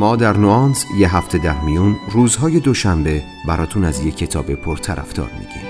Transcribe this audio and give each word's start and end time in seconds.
ما 0.00 0.16
در 0.16 0.36
نوانس 0.36 0.84
یه 0.98 1.16
هفته 1.16 1.38
در 1.38 1.60
میون 1.60 1.96
روزهای 2.10 2.60
دوشنبه 2.60 3.22
براتون 3.46 3.84
از 3.84 4.04
یه 4.04 4.12
کتاب 4.12 4.54
پرطرفدار 4.54 5.30
میگیم 5.32 5.66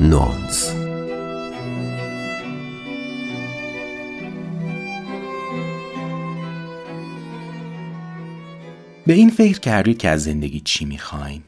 نوانس 0.00 0.74
به 9.06 9.12
این 9.12 9.30
فکر 9.30 9.60
کردید 9.60 9.98
که 9.98 10.08
از 10.08 10.22
زندگی 10.22 10.60
چی 10.60 10.84
می‌خواین؟ 10.84 11.42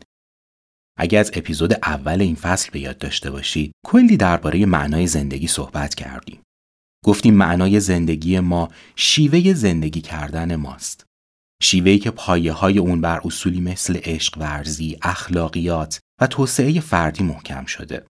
اگر 0.99 1.21
از 1.21 1.31
اپیزود 1.35 1.73
اول 1.73 2.21
این 2.21 2.35
فصل 2.35 2.71
به 2.73 2.81
یاد 2.81 2.99
داشته 2.99 3.31
باشید 3.31 3.73
کلی 3.87 4.17
درباره 4.17 4.67
معنای 4.67 5.07
زندگی 5.07 5.47
صحبت 5.47 5.95
کردیم. 5.95 6.46
گفتیم 7.07 7.35
معنای 7.35 7.81
زندگی 7.81 8.41
ما 8.41 8.69
شیوه 8.97 9.55
زندگی 9.55 10.01
کردن 10.01 10.57
ماست. 10.57 11.07
شیوهی 11.63 11.99
که 11.99 12.11
پایه 12.11 12.53
های 12.53 12.79
اون 12.79 13.01
بر 13.01 13.21
اصولی 13.25 13.61
مثل 13.61 14.01
عشق 14.05 14.39
ورزی، 14.39 14.99
اخلاقیات 15.03 16.01
و 16.21 16.27
توسعه 16.27 16.81
فردی 16.81 17.25
محکم 17.25 17.65
شده. 17.65 18.07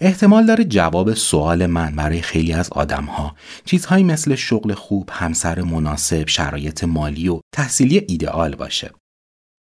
احتمال 0.00 0.46
داره 0.46 0.64
جواب 0.64 1.14
سوال 1.14 1.66
من 1.66 1.96
برای 1.96 2.22
خیلی 2.22 2.52
از 2.52 2.70
آدم 2.70 3.04
ها 3.04 3.36
چیزهایی 3.64 4.04
مثل 4.04 4.34
شغل 4.34 4.74
خوب، 4.74 5.10
همسر 5.12 5.62
مناسب، 5.62 6.28
شرایط 6.28 6.84
مالی 6.84 7.28
و 7.28 7.40
تحصیلی 7.54 7.98
ایدئال 8.08 8.54
باشه. 8.54 8.90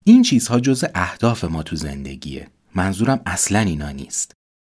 این 0.04 0.22
چیزها 0.22 0.60
جز 0.60 0.84
اهداف 0.94 1.44
ما 1.44 1.62
تو 1.62 1.76
زندگیه. 1.76 2.48
منظورم 2.74 3.20
اصلا 3.26 3.58
اینا 3.58 3.90
نیست. 3.90 4.32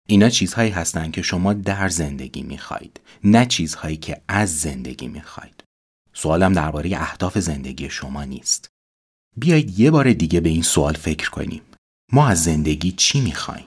اینا 0.07 0.29
چیزهایی 0.29 0.71
هستن 0.71 1.11
که 1.11 1.21
شما 1.21 1.53
در 1.53 1.89
زندگی 1.89 2.43
می‌خواید 2.43 3.01
نه 3.23 3.45
چیزهایی 3.45 3.97
که 3.97 4.21
از 4.27 4.59
زندگی 4.59 5.07
می‌خواید. 5.07 5.63
سوالم 6.13 6.53
درباره 6.53 6.89
اهداف 6.93 7.37
زندگی 7.37 7.89
شما 7.89 8.23
نیست. 8.23 8.67
بیایید 9.37 9.79
یه 9.79 9.91
بار 9.91 10.13
دیگه 10.13 10.39
به 10.39 10.49
این 10.49 10.61
سوال 10.61 10.93
فکر 10.93 11.29
کنیم. 11.29 11.61
ما 12.11 12.27
از 12.27 12.43
زندگی 12.43 12.91
چی 12.91 13.21
می‌خوایم؟ 13.21 13.65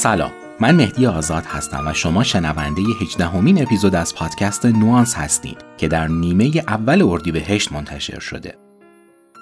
سلام 0.00 0.32
من 0.60 0.74
مهدی 0.74 1.06
آزاد 1.06 1.44
هستم 1.46 1.86
و 1.86 1.92
شما 1.94 2.24
شنونده 2.24 2.82
18 3.02 3.26
همین 3.26 3.62
اپیزود 3.62 3.94
از 3.94 4.14
پادکست 4.14 4.66
نوانس 4.66 5.14
هستید 5.14 5.56
که 5.78 5.88
در 5.88 6.08
نیمه 6.08 6.50
اول 6.68 7.02
اردیبهشت 7.02 7.72
منتشر 7.72 8.18
شده. 8.18 8.54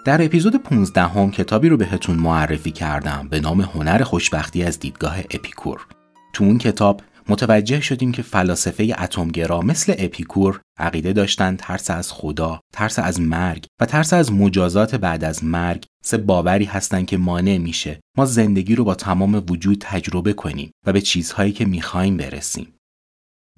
در 0.05 0.25
اپیزود 0.25 0.57
15 0.57 1.03
هم 1.03 1.31
کتابی 1.31 1.69
رو 1.69 1.77
بهتون 1.77 2.17
معرفی 2.17 2.71
کردم 2.71 3.29
به 3.31 3.41
نام 3.41 3.61
هنر 3.61 4.03
خوشبختی 4.03 4.63
از 4.63 4.79
دیدگاه 4.79 5.19
اپیکور. 5.19 5.87
تو 6.33 6.45
اون 6.45 6.59
کتاب 6.59 7.01
متوجه 7.29 7.81
شدیم 7.81 8.13
که 8.13 8.23
فلاسفه 8.23 8.95
اتمگرا 8.99 9.61
مثل 9.61 9.95
اپیکور 9.99 10.61
عقیده 10.79 11.13
داشتند 11.13 11.59
ترس 11.59 11.91
از 11.91 12.13
خدا، 12.13 12.61
ترس 12.73 12.99
از 12.99 13.21
مرگ 13.21 13.67
و 13.81 13.87
ترس 13.87 14.13
از 14.13 14.33
مجازات 14.33 14.95
بعد 14.95 15.25
از 15.25 15.45
مرگ 15.45 15.85
سه 16.05 16.17
باوری 16.17 16.65
هستند 16.65 17.07
که 17.07 17.17
مانع 17.17 17.59
میشه 17.59 18.01
ما 18.17 18.25
زندگی 18.25 18.75
رو 18.75 18.85
با 18.85 18.95
تمام 18.95 19.35
وجود 19.35 19.79
تجربه 19.81 20.33
کنیم 20.33 20.71
و 20.87 20.93
به 20.93 21.01
چیزهایی 21.01 21.53
که 21.53 21.65
می‌خوایم 21.65 22.17
برسیم. 22.17 22.75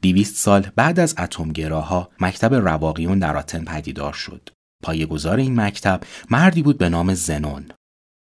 دیویست 0.03 0.37
سال 0.37 0.71
بعد 0.77 1.01
از 1.01 1.15
اتمگراها 1.19 2.11
مکتب 2.21 2.55
رواقیون 2.55 3.19
در 3.19 3.37
آتن 3.37 3.65
پدیدار 3.65 4.13
شد. 4.13 4.49
پایه‌گذار 4.83 5.37
این 5.37 5.61
مکتب 5.61 6.01
مردی 6.31 6.63
بود 6.63 6.79
به 6.79 6.89
نام 6.89 7.15
زنون. 7.15 7.69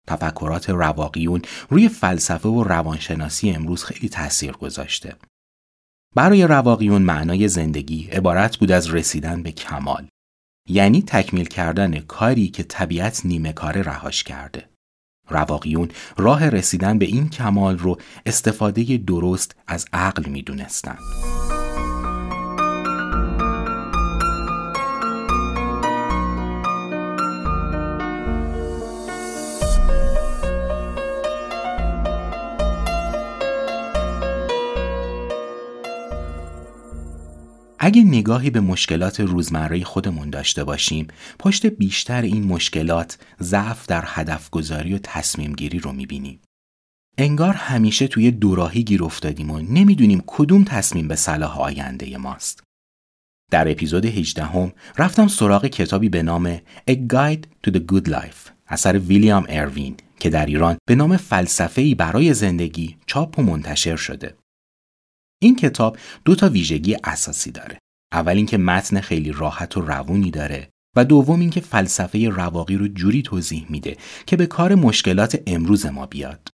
تفکرات 0.08 0.70
رواقیون 0.70 1.42
روی 1.70 1.90
فلسفه 1.90 2.50
و 2.50 2.64
روانشناسی 2.64 3.52
امروز 3.52 3.84
خیلی 3.84 4.10
تاثیر 4.10 4.52
گذاشته. 4.52 5.16
برای 6.16 6.48
رواقیون 6.48 7.02
معنای 7.02 7.48
زندگی 7.48 8.08
عبارت 8.12 8.58
بود 8.58 8.72
از 8.72 8.94
رسیدن 8.94 9.44
به 9.44 9.52
کمال 9.52 10.08
یعنی 10.70 11.02
تکمیل 11.02 11.46
کردن 11.46 12.00
کاری 12.00 12.48
که 12.48 12.64
طبیعت 12.64 13.26
نیمه 13.26 13.54
کار 13.54 13.82
رهاش 13.82 14.24
کرده 14.24 14.70
رواقیون 15.30 15.90
راه 16.18 16.50
رسیدن 16.50 17.00
به 17.00 17.06
این 17.06 17.30
کمال 17.30 17.78
رو 17.78 17.98
استفاده 18.26 18.98
درست 18.98 19.56
از 19.68 19.86
عقل 19.94 20.30
می‌دونستند. 20.30 21.00
اگه 37.84 38.04
نگاهی 38.04 38.50
به 38.50 38.60
مشکلات 38.60 39.20
روزمره 39.20 39.84
خودمون 39.84 40.30
داشته 40.30 40.64
باشیم 40.64 41.08
پشت 41.40 41.66
بیشتر 41.66 42.22
این 42.22 42.44
مشکلات 42.44 43.18
ضعف 43.42 43.86
در 43.86 44.04
هدف 44.08 44.50
گذاری 44.50 44.94
و 44.94 45.00
تصمیم 45.04 45.54
گیری 45.54 45.80
رو 45.80 45.92
می‌بینیم. 45.92 46.40
انگار 47.18 47.54
همیشه 47.54 48.08
توی 48.08 48.32
دوراهی 48.32 48.84
گیر 48.84 49.04
افتادیم 49.04 49.52
و 49.52 49.60
نمی‌دونیم 49.60 50.24
کدوم 50.28 50.64
تصمیم 50.64 51.08
به 51.08 51.16
صلاح 51.16 51.60
آینده 51.60 52.18
ماست. 52.18 52.64
در 53.52 53.72
اپیزود 53.72 54.06
18 54.06 54.46
هم 54.46 54.72
رفتم 54.98 55.28
سراغ 55.28 55.66
کتابی 55.66 56.10
به 56.10 56.24
نام 56.24 56.58
A 56.90 56.94
Guide 57.14 57.68
to 57.68 57.72
the 57.72 57.80
Good 57.92 58.08
Life 58.08 58.52
اثر 58.68 58.98
ویلیام 58.98 59.46
اروین 59.50 59.96
که 60.20 60.30
در 60.30 60.46
ایران 60.46 60.78
به 60.86 60.96
نام 60.96 61.18
فلسفه‌ای 61.18 61.96
برای 61.96 62.34
زندگی 62.34 62.98
چاپ 63.06 63.40
و 63.40 63.42
منتشر 63.42 63.96
شده. 63.96 64.41
این 65.44 65.56
کتاب 65.56 65.98
دو 66.26 66.36
تا 66.36 66.50
ویژگی 66.50 66.98
اساسی 67.04 67.52
داره. 67.52 67.80
اول 68.14 68.36
اینکه 68.36 68.58
متن 68.58 69.02
خیلی 69.02 69.32
راحت 69.32 69.78
و 69.78 69.82
روونی 69.82 70.32
داره 70.32 70.70
و 70.96 71.06
دوم 71.06 71.40
اینکه 71.40 71.62
فلسفه 71.62 72.30
رواقی 72.30 72.78
رو 72.78 72.88
جوری 72.88 73.22
توضیح 73.22 73.66
میده 73.70 73.98
که 74.26 74.38
به 74.38 74.46
کار 74.46 74.76
مشکلات 74.76 75.44
امروز 75.48 75.86
ما 75.86 76.06
بیاد. 76.06 76.50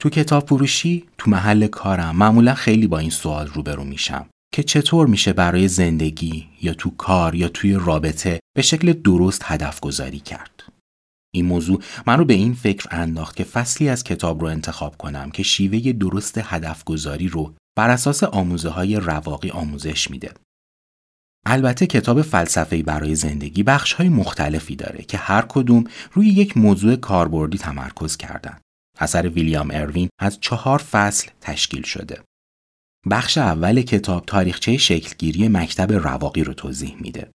تو 0.00 0.10
کتاب 0.10 0.48
فروشی 0.48 1.04
تو 1.18 1.30
محل 1.30 1.66
کارم 1.66 2.16
معمولا 2.16 2.54
خیلی 2.54 2.86
با 2.86 2.98
این 2.98 3.10
سوال 3.10 3.46
روبرو 3.46 3.84
میشم 3.84 4.26
که 4.54 4.62
چطور 4.62 5.06
میشه 5.06 5.32
برای 5.32 5.68
زندگی 5.68 6.48
یا 6.62 6.74
تو 6.74 6.90
کار 6.90 7.34
یا 7.34 7.48
توی 7.48 7.74
رابطه 7.74 8.40
به 8.56 8.62
شکل 8.62 8.92
درست 8.92 9.42
هدف 9.44 9.80
گذاری 9.80 10.20
کرد. 10.20 10.64
این 11.34 11.46
موضوع 11.46 11.82
من 12.06 12.18
رو 12.18 12.24
به 12.24 12.34
این 12.34 12.54
فکر 12.54 12.88
انداخت 12.90 13.36
که 13.36 13.44
فصلی 13.44 13.88
از 13.88 14.04
کتاب 14.04 14.40
رو 14.40 14.46
انتخاب 14.46 14.96
کنم 14.96 15.30
که 15.30 15.42
شیوه 15.42 15.92
درست 15.92 16.38
هدف 16.38 16.84
گذاری 16.84 17.28
رو 17.28 17.54
بر 17.76 17.90
اساس 17.90 18.24
آموزه 18.24 18.68
های 18.68 18.96
رواقی 18.96 19.50
آموزش 19.50 20.10
میده. 20.10 20.34
البته 21.46 21.86
کتاب 21.86 22.22
فلسفه 22.22 22.82
برای 22.82 23.14
زندگی 23.14 23.62
بخش 23.62 23.92
های 23.92 24.08
مختلفی 24.08 24.76
داره 24.76 25.02
که 25.04 25.18
هر 25.18 25.42
کدوم 25.48 25.84
روی 26.12 26.28
یک 26.28 26.56
موضوع 26.56 26.96
کاربردی 26.96 27.58
تمرکز 27.58 28.16
کردن. 28.16 28.60
اثر 28.98 29.28
ویلیام 29.28 29.70
اروین 29.72 30.08
از 30.20 30.40
چهار 30.40 30.78
فصل 30.78 31.30
تشکیل 31.40 31.82
شده. 31.82 32.22
بخش 33.10 33.38
اول 33.38 33.82
کتاب 33.82 34.26
تاریخچه 34.26 34.76
شکلگیری 34.76 35.48
مکتب 35.48 35.92
رواقی 35.92 36.44
رو 36.44 36.54
توضیح 36.54 36.96
میده. 37.00 37.30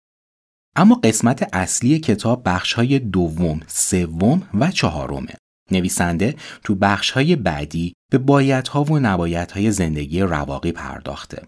اما 0.76 0.94
قسمت 0.94 1.48
اصلی 1.52 1.98
کتاب 1.98 2.42
بخش 2.44 2.72
های 2.72 2.98
دوم، 2.98 3.60
سوم 3.66 4.48
و 4.54 4.70
چهارمه. 4.70 5.34
نویسنده 5.70 6.36
تو 6.64 6.74
بخش 6.74 7.10
های 7.10 7.36
بعدی 7.36 7.92
به 8.12 8.18
بایدها 8.18 8.84
و 8.84 8.98
نبایدهای 8.98 9.70
زندگی 9.72 10.20
رواقی 10.20 10.72
پرداخته. 10.72 11.42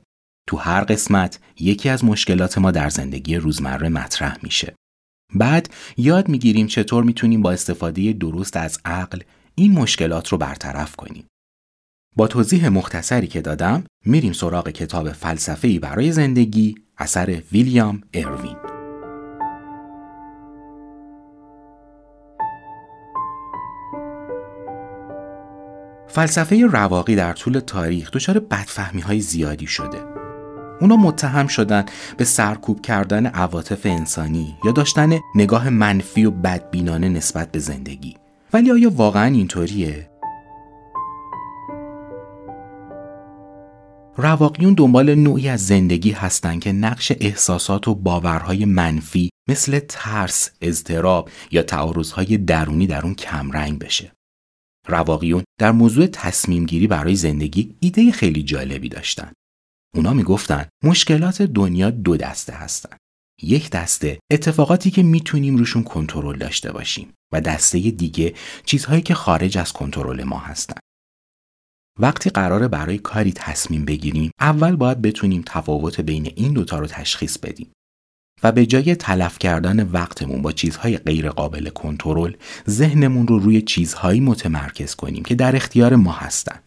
تو 0.48 0.56
هر 0.56 0.84
قسمت 0.84 1.38
یکی 1.60 1.88
از 1.88 2.04
مشکلات 2.04 2.58
ما 2.58 2.70
در 2.70 2.88
زندگی 2.88 3.36
روزمره 3.36 3.88
مطرح 3.88 4.36
میشه. 4.42 4.74
بعد 5.34 5.70
یاد 5.96 6.28
می‌گیریم 6.28 6.66
چطور 6.66 7.04
می‌تونیم 7.04 7.42
با 7.42 7.52
استفاده 7.52 8.12
درست 8.12 8.56
از 8.56 8.78
عقل 8.84 9.20
این 9.54 9.72
مشکلات 9.72 10.28
رو 10.28 10.38
برطرف 10.38 10.96
کنیم. 10.96 11.26
با 12.16 12.26
توضیح 12.26 12.68
مختصری 12.68 13.26
که 13.26 13.40
دادم 13.40 13.84
میریم 14.06 14.32
سراغ 14.32 14.68
کتاب 14.68 15.12
فلسفه‌ای 15.12 15.78
برای 15.78 16.12
زندگی 16.12 16.74
اثر 16.98 17.42
ویلیام 17.52 18.00
اروین. 18.14 18.77
فلسفه 26.18 26.66
رواقی 26.66 27.16
در 27.16 27.32
طول 27.32 27.58
تاریخ 27.58 28.10
دچار 28.10 28.38
بدفهمی 28.38 29.00
های 29.00 29.20
زیادی 29.20 29.66
شده. 29.66 29.98
اونا 30.80 30.96
متهم 30.96 31.46
شدن 31.46 31.84
به 32.16 32.24
سرکوب 32.24 32.80
کردن 32.80 33.26
عواطف 33.26 33.86
انسانی 33.86 34.56
یا 34.64 34.72
داشتن 34.72 35.18
نگاه 35.34 35.70
منفی 35.70 36.24
و 36.24 36.30
بدبینانه 36.30 37.08
نسبت 37.08 37.52
به 37.52 37.58
زندگی. 37.58 38.16
ولی 38.52 38.70
آیا 38.70 38.90
واقعا 38.90 39.24
اینطوریه؟ 39.24 40.10
رواقیون 44.16 44.74
دنبال 44.74 45.14
نوعی 45.14 45.48
از 45.48 45.66
زندگی 45.66 46.10
هستند 46.10 46.60
که 46.60 46.72
نقش 46.72 47.12
احساسات 47.20 47.88
و 47.88 47.94
باورهای 47.94 48.64
منفی 48.64 49.30
مثل 49.48 49.80
ترس، 49.88 50.50
اضطراب 50.60 51.30
یا 51.50 51.62
تعارضهای 51.62 52.36
درونی 52.38 52.86
در 52.86 53.02
اون 53.02 53.14
کمرنگ 53.14 53.78
بشه. 53.78 54.17
رواقیون 54.88 55.44
در 55.60 55.72
موضوع 55.72 56.06
تصمیم 56.06 56.66
گیری 56.66 56.86
برای 56.86 57.16
زندگی 57.16 57.76
ایده 57.80 58.12
خیلی 58.12 58.42
جالبی 58.42 58.88
داشتن. 58.88 59.32
اونا 59.94 60.12
می‌گفتن 60.12 60.68
مشکلات 60.84 61.42
دنیا 61.42 61.90
دو 61.90 62.16
دسته 62.16 62.52
هستن. 62.52 62.96
یک 63.42 63.70
دسته 63.70 64.18
اتفاقاتی 64.32 64.90
که 64.90 65.02
می‌تونیم 65.02 65.56
روشون 65.56 65.82
کنترل 65.82 66.38
داشته 66.38 66.72
باشیم 66.72 67.12
و 67.32 67.40
دسته 67.40 67.78
دیگه 67.78 68.34
چیزهایی 68.64 69.02
که 69.02 69.14
خارج 69.14 69.58
از 69.58 69.72
کنترل 69.72 70.24
ما 70.24 70.38
هستن. 70.38 70.78
وقتی 72.00 72.30
قراره 72.30 72.68
برای 72.68 72.98
کاری 72.98 73.32
تصمیم 73.32 73.84
بگیریم 73.84 74.30
اول 74.40 74.76
باید 74.76 75.02
بتونیم 75.02 75.42
تفاوت 75.46 76.00
بین 76.00 76.32
این 76.36 76.52
دوتا 76.52 76.78
رو 76.78 76.86
تشخیص 76.86 77.38
بدیم 77.38 77.72
و 78.42 78.52
به 78.52 78.66
جای 78.66 78.94
تلف 78.94 79.38
کردن 79.38 79.88
وقتمون 79.88 80.42
با 80.42 80.52
چیزهای 80.52 80.98
غیر 80.98 81.30
قابل 81.30 81.68
کنترل 81.68 82.32
ذهنمون 82.68 83.26
رو 83.26 83.38
روی 83.38 83.62
چیزهایی 83.62 84.20
متمرکز 84.20 84.94
کنیم 84.94 85.22
که 85.22 85.34
در 85.34 85.56
اختیار 85.56 85.96
ما 85.96 86.12
هستن. 86.12 86.60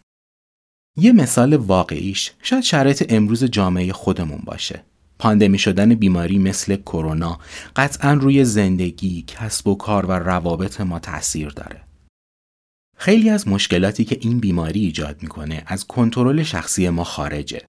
یه 0.96 1.12
مثال 1.12 1.56
واقعیش 1.56 2.32
شاید 2.42 2.62
شرایط 2.62 3.06
امروز 3.08 3.44
جامعه 3.44 3.92
خودمون 3.92 4.40
باشه. 4.44 4.84
پاندمی 5.18 5.58
شدن 5.58 5.94
بیماری 5.94 6.38
مثل 6.38 6.76
کرونا 6.76 7.38
قطعا 7.76 8.12
روی 8.12 8.44
زندگی، 8.44 9.24
کسب 9.26 9.68
و 9.68 9.74
کار 9.74 10.06
و 10.06 10.12
روابط 10.12 10.80
ما 10.80 10.98
تاثیر 10.98 11.48
داره. 11.48 11.82
خیلی 12.98 13.30
از 13.30 13.48
مشکلاتی 13.48 14.04
که 14.04 14.18
این 14.20 14.40
بیماری 14.40 14.80
ایجاد 14.80 15.22
می‌کنه 15.22 15.62
از 15.66 15.86
کنترل 15.86 16.42
شخصی 16.42 16.88
ما 16.88 17.04
خارجه. 17.04 17.66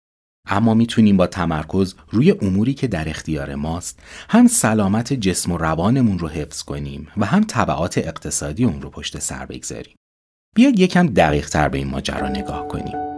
اما 0.48 0.74
می‌تونیم 0.74 1.18
با 1.18 1.28
تمرکز 1.28 1.96
روی 2.10 2.32
اموری 2.32 2.74
که 2.74 2.88
در 2.88 3.10
اختیار 3.10 3.56
ماست 3.56 4.00
هم 4.30 4.48
سلامت 4.48 5.14
جسم 5.14 5.52
و 5.52 5.58
روانمون 5.58 6.20
رو 6.20 6.28
حفظ 6.28 6.64
کنیم 6.64 7.08
و 7.18 7.26
هم 7.26 7.44
طبعات 7.44 7.98
اقتصادی 7.98 8.64
اون 8.64 8.82
رو 8.82 8.90
پشت 8.90 9.20
سر 9.20 9.46
بگذاریم. 9.46 9.96
بیاید 10.56 10.80
یکم 10.80 11.08
دقیق 11.08 11.50
تر 11.50 11.70
به 11.70 11.78
این 11.78 11.88
ماجرا 11.88 12.30
نگاه 12.30 12.68
کنیم. 12.68 13.14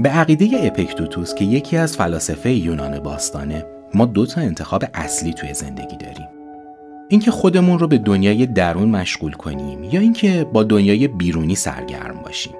به 0.00 0.08
عقیده 0.08 0.48
اپیکتوتوس 0.62 1.34
که 1.34 1.44
یکی 1.44 1.76
از 1.76 1.96
فلاسفه 1.96 2.52
یونان 2.52 3.00
باستانه 3.00 3.77
ما 3.94 4.04
دو 4.04 4.26
تا 4.26 4.40
انتخاب 4.40 4.84
اصلی 4.94 5.32
توی 5.32 5.54
زندگی 5.54 5.96
داریم. 5.96 6.28
اینکه 7.08 7.30
خودمون 7.30 7.78
رو 7.78 7.88
به 7.88 7.98
دنیای 7.98 8.46
درون 8.46 8.88
مشغول 8.88 9.32
کنیم 9.32 9.84
یا 9.84 10.00
اینکه 10.00 10.46
با 10.52 10.62
دنیای 10.62 11.08
بیرونی 11.08 11.54
سرگرم 11.54 12.22
باشیم. 12.24 12.54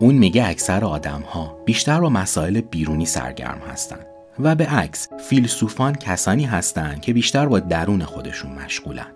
اون 0.00 0.14
میگه 0.14 0.48
اکثر 0.48 0.84
آدم 0.84 1.20
ها 1.20 1.58
بیشتر 1.64 2.00
با 2.00 2.08
مسائل 2.08 2.60
بیرونی 2.60 3.06
سرگرم 3.06 3.60
هستند 3.72 4.06
و 4.38 4.54
به 4.54 4.66
عکس 4.66 5.08
فیلسوفان 5.18 5.94
کسانی 5.94 6.44
هستند 6.44 7.00
که 7.00 7.12
بیشتر 7.12 7.46
با 7.46 7.60
درون 7.60 8.04
خودشون 8.04 8.52
مشغولن. 8.52 9.12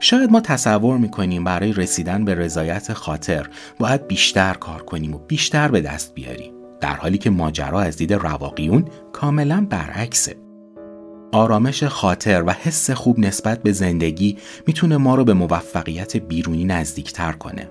شاید 0.00 0.30
ما 0.30 0.40
تصور 0.40 0.98
می‌کنیم 0.98 1.44
برای 1.44 1.72
رسیدن 1.72 2.24
به 2.24 2.34
رضایت 2.34 2.92
خاطر 2.92 3.48
باید 3.78 4.06
بیشتر 4.06 4.54
کار 4.54 4.82
کنیم 4.82 5.14
و 5.14 5.18
بیشتر 5.18 5.68
به 5.68 5.80
دست 5.80 6.14
بیاریم. 6.14 6.55
در 6.80 6.96
حالی 6.96 7.18
که 7.18 7.30
ماجرا 7.30 7.80
از 7.80 7.96
دید 7.96 8.12
رواقیون 8.12 8.84
کاملا 9.12 9.66
برعکسه. 9.70 10.36
آرامش 11.32 11.84
خاطر 11.84 12.44
و 12.46 12.50
حس 12.50 12.90
خوب 12.90 13.18
نسبت 13.18 13.62
به 13.62 13.72
زندگی 13.72 14.38
می‌تونه 14.66 14.96
ما 14.96 15.14
رو 15.14 15.24
به 15.24 15.34
موفقیت 15.34 16.16
بیرونی 16.16 16.64
نزدیکتر 16.64 17.32
کنه. 17.32 17.70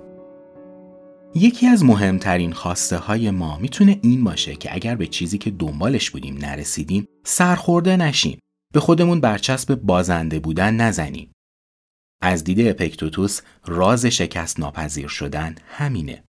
یکی 1.36 1.68
از 1.68 1.84
مهمترین 1.84 2.54
خواسته 2.54 2.98
های 2.98 3.32
ما 3.32 3.58
می‌تونه 3.58 4.00
این 4.02 4.24
باشه 4.24 4.56
که 4.56 4.76
اگر 4.76 4.96
به 4.96 5.08
چیزی 5.08 5.38
که 5.38 5.52
دنبالش 5.52 6.10
بودیم 6.10 6.38
نرسیدیم 6.38 7.08
سرخورده 7.26 7.98
نشیم. 7.98 8.40
به 8.74 8.80
خودمون 8.80 9.22
برچسب 9.22 9.76
بازنده 9.76 10.40
بودن 10.40 10.74
نزنیم. 10.76 11.32
از 12.22 12.44
دید 12.44 12.68
اپیکتوتوس 12.68 13.42
راز 13.66 14.06
شکست 14.06 14.60
ناپذیر 14.60 15.08
شدن 15.08 15.56
همینه. 15.68 16.24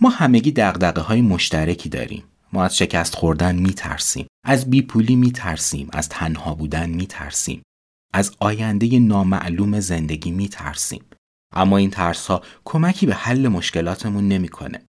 ما 0.00 0.08
همگی 0.08 0.52
دقدقه 0.52 1.00
های 1.00 1.20
مشترکی 1.20 1.88
داریم. 1.88 2.24
ما 2.52 2.64
از 2.64 2.76
شکست 2.76 3.14
خوردن 3.14 3.54
میترسیم. 3.56 4.26
از 4.44 4.70
بیپولی 4.70 5.16
میترسیم. 5.16 5.88
از 5.92 6.08
تنها 6.08 6.54
بودن 6.54 6.90
میترسیم. 6.90 7.62
از 8.14 8.36
آینده 8.40 8.98
نامعلوم 8.98 9.80
زندگی 9.80 10.30
میترسیم. 10.30 11.04
اما 11.54 11.76
این 11.76 11.90
ترس 11.90 12.26
ها 12.26 12.42
کمکی 12.64 13.06
به 13.06 13.14
حل 13.14 13.48
مشکلاتمون 13.48 14.28
نمی‌کنه. 14.28 14.84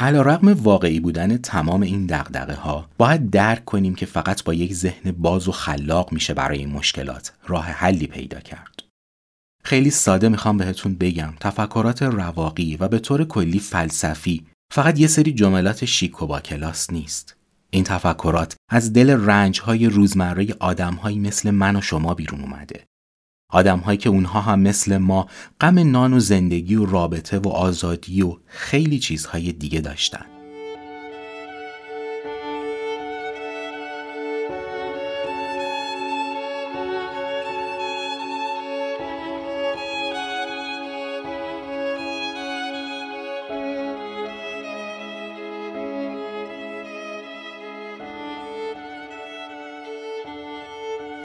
علا 0.00 0.22
رقم 0.22 0.48
واقعی 0.62 1.00
بودن 1.00 1.36
تمام 1.36 1.82
این 1.82 2.06
دقدقه 2.06 2.54
ها 2.54 2.88
باید 2.98 3.30
درک 3.30 3.64
کنیم 3.64 3.94
که 3.94 4.06
فقط 4.06 4.44
با 4.44 4.54
یک 4.54 4.74
ذهن 4.74 5.12
باز 5.12 5.48
و 5.48 5.52
خلاق 5.52 6.12
میشه 6.12 6.34
برای 6.34 6.58
این 6.58 6.70
مشکلات 6.70 7.32
راه 7.46 7.64
حلی 7.64 8.06
پیدا 8.06 8.40
کرد. 8.40 8.77
خیلی 9.68 9.90
ساده 9.90 10.28
می‌خوام 10.28 10.56
بهتون 10.56 10.94
بگم 10.94 11.34
تفکرات 11.40 12.02
رواقی 12.02 12.76
و 12.76 12.88
به 12.88 12.98
طور 12.98 13.24
کلی 13.24 13.58
فلسفی 13.58 14.46
فقط 14.72 15.00
یه 15.00 15.06
سری 15.06 15.32
جملات 15.32 15.84
شیک 15.84 16.22
و 16.22 16.26
با 16.26 16.40
کلاس 16.40 16.92
نیست. 16.92 17.36
این 17.70 17.84
تفکرات 17.84 18.56
از 18.70 18.92
دل 18.92 19.10
رنج 19.10 19.60
های 19.60 19.86
روزمره 19.86 20.46
آدم 20.60 20.98
مثل 21.04 21.50
من 21.50 21.76
و 21.76 21.80
شما 21.80 22.14
بیرون 22.14 22.40
اومده. 22.40 22.84
آدم 23.52 23.78
هایی 23.78 23.98
که 23.98 24.08
اونها 24.08 24.40
هم 24.40 24.60
مثل 24.60 24.96
ما 24.96 25.28
غم 25.60 25.90
نان 25.90 26.12
و 26.12 26.20
زندگی 26.20 26.74
و 26.74 26.86
رابطه 26.86 27.38
و 27.38 27.48
آزادی 27.48 28.22
و 28.22 28.36
خیلی 28.46 28.98
چیزهای 28.98 29.52
دیگه 29.52 29.80
داشتن. 29.80 30.37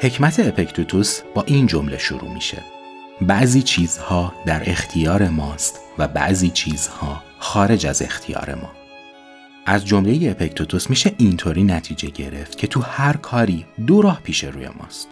حکمت 0.03 0.39
اپکتوتوس 0.39 1.21
با 1.35 1.43
این 1.43 1.67
جمله 1.67 1.97
شروع 1.97 2.33
میشه. 2.33 2.63
بعضی 3.21 3.61
چیزها 3.61 4.33
در 4.45 4.61
اختیار 4.65 5.29
ماست 5.29 5.79
و 5.97 6.07
بعضی 6.07 6.49
چیزها 6.49 7.23
خارج 7.39 7.85
از 7.85 8.01
اختیار 8.01 8.55
ما. 8.55 8.71
از 9.65 9.85
جمله 9.85 10.29
اپکتوتوس 10.29 10.89
میشه 10.89 11.15
اینطوری 11.17 11.63
نتیجه 11.63 12.09
گرفت 12.09 12.57
که 12.57 12.67
تو 12.67 12.81
هر 12.81 13.17
کاری 13.17 13.65
دو 13.87 14.01
راه 14.01 14.21
پیش 14.23 14.43
روی 14.43 14.67
ماست. 14.79 15.07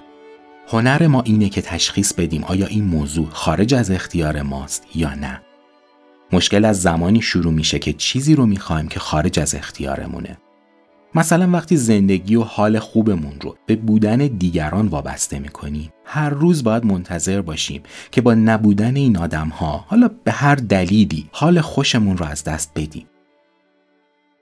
هنر 0.67 1.07
ما 1.07 1.21
اینه 1.21 1.49
که 1.49 1.61
تشخیص 1.61 2.13
بدیم 2.13 2.43
آیا 2.43 2.65
این 2.65 2.83
موضوع 2.83 3.29
خارج 3.29 3.73
از 3.73 3.91
اختیار 3.91 4.41
ماست 4.41 4.87
یا 4.95 5.15
نه. 5.15 5.41
مشکل 6.31 6.65
از 6.65 6.81
زمانی 6.81 7.21
شروع 7.21 7.53
میشه 7.53 7.79
که 7.79 7.93
چیزی 7.93 8.35
رو 8.35 8.45
می‌خوایم 8.45 8.87
که 8.87 8.99
خارج 8.99 9.39
از 9.39 9.55
اختیارمونه. 9.55 10.37
مثلا 11.15 11.51
وقتی 11.51 11.77
زندگی 11.77 12.35
و 12.35 12.41
حال 12.41 12.79
خوبمون 12.79 13.41
رو 13.41 13.55
به 13.65 13.75
بودن 13.75 14.17
دیگران 14.17 14.87
وابسته 14.87 15.39
می‌کنیم 15.39 15.89
هر 16.05 16.29
روز 16.29 16.63
باید 16.63 16.85
منتظر 16.85 17.41
باشیم 17.41 17.83
که 18.11 18.21
با 18.21 18.33
نبودن 18.33 18.95
این 18.95 19.17
آدم 19.17 19.47
ها 19.47 19.85
حالا 19.87 20.09
به 20.23 20.31
هر 20.31 20.55
دلیلی 20.55 21.29
حال 21.31 21.61
خوشمون 21.61 22.17
رو 22.17 22.25
از 22.25 22.43
دست 22.43 22.71
بدیم. 22.75 23.07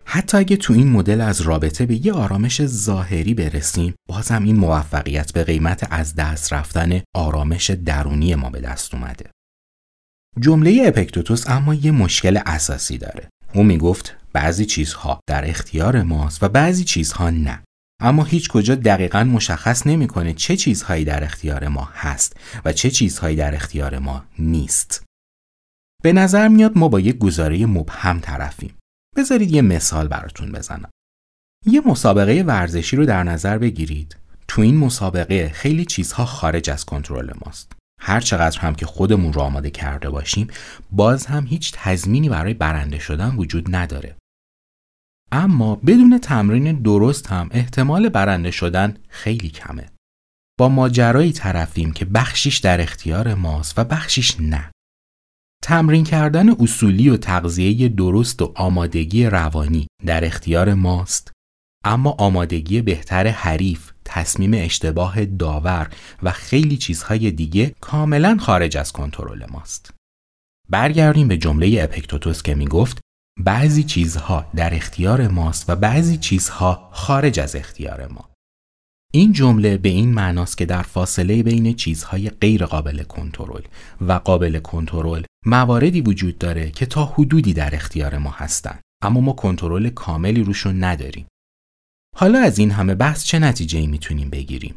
حتی 0.06 0.38
اگه 0.38 0.58
تو 0.58 0.74
این 0.74 0.90
مدل 0.90 1.22
از 1.22 1.42
رابطه 1.42 1.86
به 1.86 2.06
یه 2.06 2.14
آرامش 2.14 2.66
ظاهری 2.66 3.34
برسیم 3.34 3.94
بازم 4.08 4.44
این 4.44 4.56
موفقیت 4.56 5.34
به 5.34 5.44
قیمت 5.44 5.88
از 5.92 6.16
دست 6.16 6.54
رفتن 6.54 7.02
آرامش 7.14 7.70
درونی 7.70 8.36
ما 8.36 8.50
به 8.50 8.60
دست 8.60 8.94
اومده. 8.96 9.30
جمله 10.40 10.84
اپکتوتوس 10.86 11.50
اما 11.50 11.74
یه 11.74 11.92
مشکل 11.92 12.40
اساسی 12.46 12.98
داره. 12.98 13.30
او 13.54 13.64
می‌گفت 13.64 14.19
بعضی 14.34 14.66
چیزها 14.66 15.20
در 15.28 15.50
اختیار 15.50 16.04
ماست 16.04 16.44
و 16.44 16.50
بعضی 16.50 16.84
چیزها 16.84 17.30
نه. 17.30 17.64
اما 18.02 18.24
هیچ 18.24 18.50
کجا 18.50 18.76
دقیقا 18.76 19.24
مشخص 19.24 19.88
نمی‌کنه 19.88 20.34
چه 20.34 20.58
چیزهایی 20.58 21.06
در 21.06 21.24
اختیار 21.24 21.68
ما 21.68 21.90
هست 21.94 22.38
و 22.66 22.74
چه 22.74 22.92
چیزهایی 22.92 23.36
در 23.36 23.56
اختیار 23.56 24.00
ما 24.00 24.26
نیست. 24.40 25.04
به 26.04 26.14
نظر 26.14 26.48
میاد 26.48 26.78
ما 26.78 26.88
با 26.88 27.00
یک 27.00 27.18
گزاره 27.18 27.66
مبهم 27.66 28.20
طرفیم. 28.20 28.76
بذارید 29.18 29.52
یه 29.52 29.62
مثال 29.62 30.08
براتون 30.08 30.52
بزنم. 30.52 30.90
یه 31.66 31.82
مسابقه 31.86 32.44
ورزشی 32.48 32.96
رو 32.96 33.06
در 33.06 33.24
نظر 33.24 33.58
بگیرید. 33.58 34.18
تو 34.48 34.62
این 34.62 34.78
مسابقه 34.78 35.50
خیلی 35.50 35.86
چیزها 35.86 36.26
خارج 36.26 36.70
از 36.70 36.86
کنترل 36.86 37.34
ماست. 37.46 37.72
هر 38.00 38.20
چقدر 38.20 38.60
هم 38.60 38.76
که 38.76 38.86
خودمون 38.86 39.34
رو 39.34 39.42
آماده 39.42 39.70
کرده 39.70 40.10
باشیم 40.10 40.48
باز 40.92 41.26
هم 41.26 41.46
هیچ 41.48 41.74
تضمینی 41.76 42.30
برای 42.30 42.54
برنده 42.54 43.00
شدن 43.00 43.36
وجود 43.36 43.76
نداره 43.76 44.16
اما 45.32 45.76
بدون 45.76 46.18
تمرین 46.18 46.82
درست 46.82 47.28
هم 47.28 47.50
احتمال 47.52 48.10
برنده 48.10 48.52
شدن 48.52 48.98
خیلی 49.10 49.50
کمه. 49.50 49.90
با 50.60 50.70
ماجرایی 50.70 51.32
طرفیم 51.32 51.92
که 51.92 52.06
بخشیش 52.06 52.58
در 52.58 52.82
اختیار 52.82 53.34
ماست 53.34 53.80
و 53.80 53.84
بخشیش 53.84 54.40
نه. 54.40 54.72
تمرین 55.64 56.04
کردن 56.04 56.50
اصولی 56.50 57.10
و 57.10 57.18
تغذیه 57.18 57.90
درست 57.90 58.42
و 58.42 58.54
آمادگی 58.56 59.26
روانی 59.26 59.88
در 60.06 60.26
اختیار 60.26 60.74
ماست 60.74 61.32
اما 61.86 62.12
آمادگی 62.12 62.82
بهتر 62.82 63.28
حریف، 63.28 63.92
تصمیم 64.12 64.52
اشتباه 64.54 65.26
داور 65.26 65.90
و 66.24 66.32
خیلی 66.32 66.78
چیزهای 66.78 67.32
دیگه 67.32 67.76
کاملا 67.82 68.38
خارج 68.40 68.78
از 68.78 68.92
کنترل 68.92 69.46
ماست. 69.52 69.94
برگردیم 70.70 71.28
به 71.28 71.38
جمله 71.38 71.80
اپیکتوتوس 71.84 72.44
که 72.44 72.56
می 72.56 72.68
گفت 72.68 73.00
بعضی 73.40 73.84
چیزها 73.84 74.46
در 74.56 74.76
اختیار 74.76 75.28
ماست 75.28 75.70
و 75.70 75.76
بعضی 75.76 76.18
چیزها 76.18 76.90
خارج 76.92 77.40
از 77.40 77.56
اختیار 77.56 78.08
ما. 78.08 78.30
این 79.14 79.34
جمله 79.34 79.78
به 79.78 79.90
این 79.90 80.14
معناست 80.14 80.58
که 80.58 80.66
در 80.66 80.82
فاصله 80.82 81.44
بین 81.44 81.76
چیزهای 81.76 82.30
غیر 82.30 82.66
قابل 82.66 83.04
کنترل 83.04 83.62
و 84.02 84.14
قابل 84.14 84.60
کنترل 84.60 85.24
مواردی 85.46 86.02
وجود 86.02 86.38
داره 86.38 86.72
که 86.72 86.86
تا 86.86 87.06
حدودی 87.06 87.54
در 87.54 87.76
اختیار 87.76 88.18
ما 88.18 88.32
هستند 88.32 88.82
اما 89.04 89.22
ما 89.22 89.34
کنترل 89.34 89.90
کاملی 89.90 90.44
روشون 90.44 90.84
نداریم. 90.84 91.26
حالا 92.20 92.40
از 92.40 92.60
این 92.60 92.72
همه 92.72 92.96
بحث 92.96 93.24
چه 93.24 93.40
نتیجه 93.40 93.80
ای 93.80 93.88
می‌تونیم 93.88 94.30
بگیریم؟ 94.30 94.76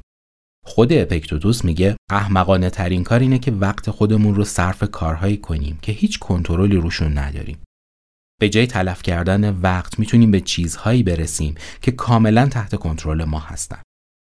خود 0.67 0.93
اپیکتوتوس 0.93 1.65
میگه 1.65 1.97
احمقانه 2.11 2.71
ترین 2.71 3.05
کار 3.05 3.21
اینه 3.21 3.39
که 3.39 3.53
وقت 3.53 3.91
خودمون 3.91 4.35
رو 4.35 4.45
صرف 4.45 4.91
کارهایی 4.91 5.37
کنیم 5.37 5.79
که 5.83 5.93
هیچ 5.93 6.19
کنترلی 6.19 6.77
روشون 6.77 7.19
نداریم. 7.19 7.59
به 8.41 8.49
جای 8.49 8.67
تلف 8.67 9.03
کردن 9.03 9.61
وقت 9.61 9.99
می‌تونیم 9.99 10.31
به 10.31 10.41
چیزهایی 10.41 11.03
برسیم 11.03 11.55
که 11.81 11.93
کاملا 11.93 12.47
تحت 12.47 12.77
کنترل 12.77 13.25
ما 13.25 13.39
هستن. 13.39 13.83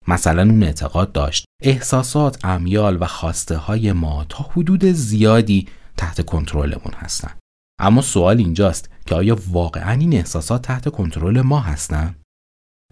مثلا 0.07 0.41
اون 0.41 0.63
اعتقاد 0.63 1.11
داشت 1.11 1.45
احساسات، 1.63 2.45
امیال 2.45 2.97
و 3.01 3.05
خواسته 3.05 3.57
های 3.57 3.91
ما 3.91 4.25
تا 4.29 4.43
حدود 4.43 4.85
زیادی 4.85 5.67
تحت 5.97 6.25
کنترلمون 6.25 6.93
هستن. 6.95 7.31
اما 7.79 8.01
سوال 8.01 8.37
اینجاست 8.37 8.89
که 9.05 9.15
آیا 9.15 9.37
واقعا 9.49 9.91
این 9.91 10.13
احساسات 10.13 10.61
تحت 10.61 10.89
کنترل 10.89 11.41
ما 11.41 11.59
هستن؟ 11.59 12.15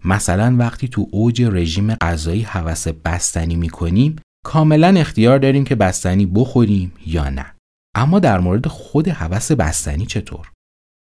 مثلا 0.04 0.56
وقتی 0.58 0.88
تو 0.88 1.06
اوج 1.10 1.42
رژیم 1.42 1.94
غذایی 1.94 2.42
حوس 2.42 2.88
بستنی 2.88 3.56
می‌کنیم 3.56 4.16
کاملا 4.44 5.00
اختیار 5.00 5.38
داریم 5.38 5.64
که 5.64 5.74
بستنی 5.74 6.26
بخوریم 6.26 6.92
یا 7.06 7.30
نه. 7.30 7.54
اما 7.94 8.18
در 8.18 8.40
مورد 8.40 8.66
خود 8.66 9.08
حوس 9.08 9.52
بستنی 9.52 10.06
چطور؟ 10.06 10.52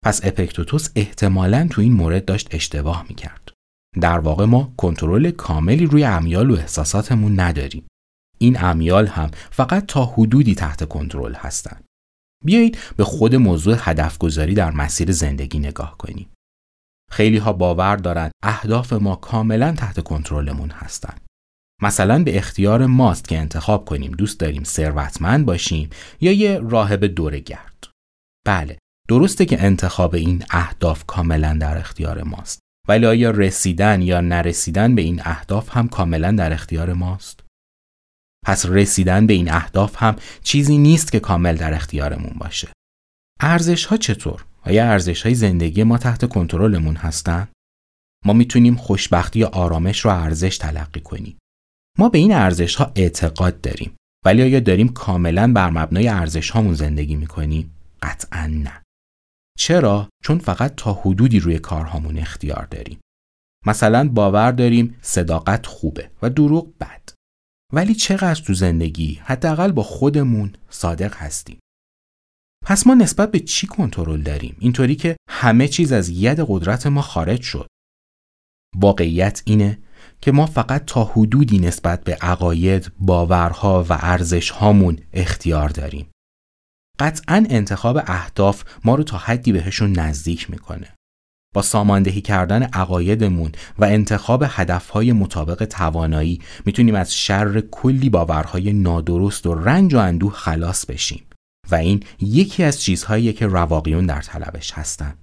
پس 0.05 0.25
اپکتوتوس 0.25 0.89
احتمالا 0.95 1.67
تو 1.71 1.81
این 1.81 1.93
مورد 1.93 2.25
داشت 2.25 2.55
اشتباه 2.55 3.05
می‌کرد. 3.09 3.51
در 4.01 4.19
واقع 4.19 4.45
ما 4.45 4.73
کنترل 4.77 5.31
کاملی 5.31 5.85
روی 5.85 6.03
امیال 6.03 6.51
و 6.51 6.55
احساساتمون 6.55 7.39
نداریم. 7.39 7.87
این 8.37 8.63
امیال 8.63 9.07
هم 9.07 9.31
فقط 9.51 9.85
تا 9.85 10.05
حدودی 10.05 10.55
تحت 10.55 10.87
کنترل 10.87 11.33
هستند. 11.33 11.83
بیایید 12.45 12.77
به 12.97 13.03
خود 13.03 13.35
موضوع 13.35 13.75
هدف 13.79 14.17
گذاری 14.17 14.53
در 14.53 14.71
مسیر 14.71 15.11
زندگی 15.11 15.59
نگاه 15.59 15.97
کنیم. 15.97 16.29
خیلی 17.11 17.37
ها 17.37 17.53
باور 17.53 17.95
دارند 17.95 18.31
اهداف 18.43 18.93
ما 18.93 19.15
کاملا 19.15 19.71
تحت 19.71 20.03
کنترلمون 20.03 20.71
هستند. 20.71 21.21
مثلا 21.81 22.23
به 22.23 22.37
اختیار 22.37 22.85
ماست 22.85 23.27
که 23.27 23.37
انتخاب 23.37 23.85
کنیم 23.85 24.11
دوست 24.11 24.39
داریم 24.39 24.63
ثروتمند 24.63 25.45
باشیم 25.45 25.89
یا 26.21 26.31
یه 26.31 26.59
راهب 26.59 27.05
دورگرد. 27.05 27.87
بله، 28.45 28.77
درسته 29.07 29.45
که 29.45 29.63
انتخاب 29.63 30.15
این 30.15 30.43
اهداف 30.49 31.03
کاملا 31.05 31.57
در 31.61 31.77
اختیار 31.77 32.23
ماست. 32.23 32.59
ولی 32.87 33.05
آیا 33.05 33.31
رسیدن 33.31 34.01
یا 34.01 34.21
نرسیدن 34.21 34.95
به 34.95 35.01
این 35.01 35.21
اهداف 35.25 35.77
هم 35.77 35.87
کاملا 35.87 36.31
در 36.31 36.53
اختیار 36.53 36.93
ماست؟ 36.93 37.39
پس 38.45 38.65
رسیدن 38.65 39.27
به 39.27 39.33
این 39.33 39.51
اهداف 39.51 40.03
هم 40.03 40.15
چیزی 40.43 40.77
نیست 40.77 41.11
که 41.11 41.19
کامل 41.19 41.55
در 41.55 41.73
اختیارمون 41.73 42.33
باشه. 42.37 42.67
ارزش 43.39 43.85
ها 43.85 43.97
چطور؟ 43.97 44.45
آیا 44.65 44.91
ارزش 44.91 45.21
های 45.21 45.35
زندگی 45.35 45.83
ما 45.83 45.97
تحت 45.97 46.29
کنترلمون 46.29 46.95
هستن؟ 46.95 47.47
ما 48.25 48.33
می‌تونیم 48.33 48.75
خوشبختی 48.75 49.39
یا 49.39 49.47
آرامش 49.47 49.99
رو 49.99 50.11
ارزش 50.11 50.57
تلقی 50.57 50.99
کنیم. 50.99 51.37
ما 51.99 52.09
به 52.09 52.17
این 52.17 52.33
ارزش 52.33 52.75
ها 52.75 52.91
اعتقاد 52.95 53.61
داریم. 53.61 53.95
ولی 54.25 54.41
آیا 54.41 54.59
داریم 54.59 54.89
کاملا 54.89 55.53
بر 55.53 55.69
مبنای 55.69 56.07
ارزش 56.07 56.49
هامون 56.49 56.73
زندگی 56.73 57.15
می‌کنیم؟ 57.15 57.75
قطعا 58.01 58.47
نه. 58.47 58.81
چرا؟ 59.57 60.09
چون 60.23 60.39
فقط 60.39 60.75
تا 60.75 60.93
حدودی 60.93 61.39
روی 61.39 61.59
کارهامون 61.59 62.17
اختیار 62.17 62.65
داریم. 62.65 62.99
مثلا 63.65 64.09
باور 64.09 64.51
داریم 64.51 64.97
صداقت 65.01 65.65
خوبه 65.65 66.11
و 66.21 66.29
دروغ 66.29 66.77
بد. 66.77 67.09
ولی 67.73 67.95
چقدر 67.95 68.41
تو 68.41 68.53
زندگی 68.53 69.21
حداقل 69.23 69.71
با 69.71 69.83
خودمون 69.83 70.53
صادق 70.69 71.15
هستیم. 71.15 71.59
پس 72.65 72.87
ما 72.87 72.93
نسبت 72.93 73.31
به 73.31 73.39
چی 73.39 73.67
کنترل 73.67 74.21
داریم؟ 74.21 74.55
اینطوری 74.59 74.95
که 74.95 75.17
همه 75.29 75.67
چیز 75.67 75.91
از 75.91 76.09
ید 76.09 76.45
قدرت 76.47 76.87
ما 76.87 77.01
خارج 77.01 77.41
شد. 77.41 77.67
واقعیت 78.75 79.41
اینه 79.45 79.79
که 80.21 80.31
ما 80.31 80.45
فقط 80.45 80.85
تا 80.85 81.03
حدودی 81.03 81.59
نسبت 81.59 82.03
به 82.03 82.15
عقاید، 82.15 82.91
باورها 82.99 83.83
و 83.89 83.97
ارزشهامون 83.99 84.99
اختیار 85.13 85.69
داریم. 85.69 86.09
قطعا 86.99 87.45
انتخاب 87.49 87.97
اهداف 88.07 88.63
ما 88.85 88.95
رو 88.95 89.03
تا 89.03 89.17
حدی 89.17 89.51
بهشون 89.51 89.99
نزدیک 89.99 90.49
می‌کنه. 90.49 90.95
با 91.53 91.61
ساماندهی 91.61 92.21
کردن 92.21 92.63
عقایدمون 92.63 93.51
و 93.77 93.85
انتخاب 93.85 94.43
هدفهای 94.47 95.11
مطابق 95.11 95.65
توانایی 95.65 96.41
می‌تونیم 96.65 96.95
از 96.95 97.15
شر 97.15 97.61
کلی 97.61 98.09
باورهای 98.09 98.73
نادرست 98.73 99.47
و 99.47 99.55
رنج 99.55 99.93
و 99.93 99.97
اندوه 99.97 100.33
خلاص 100.33 100.85
بشیم 100.85 101.25
و 101.71 101.75
این 101.75 102.03
یکی 102.19 102.63
از 102.63 102.81
چیزهایی 102.81 103.33
که 103.33 103.47
رواقیون 103.47 104.05
در 104.05 104.21
طلبش 104.21 104.71
هستن. 104.71 105.13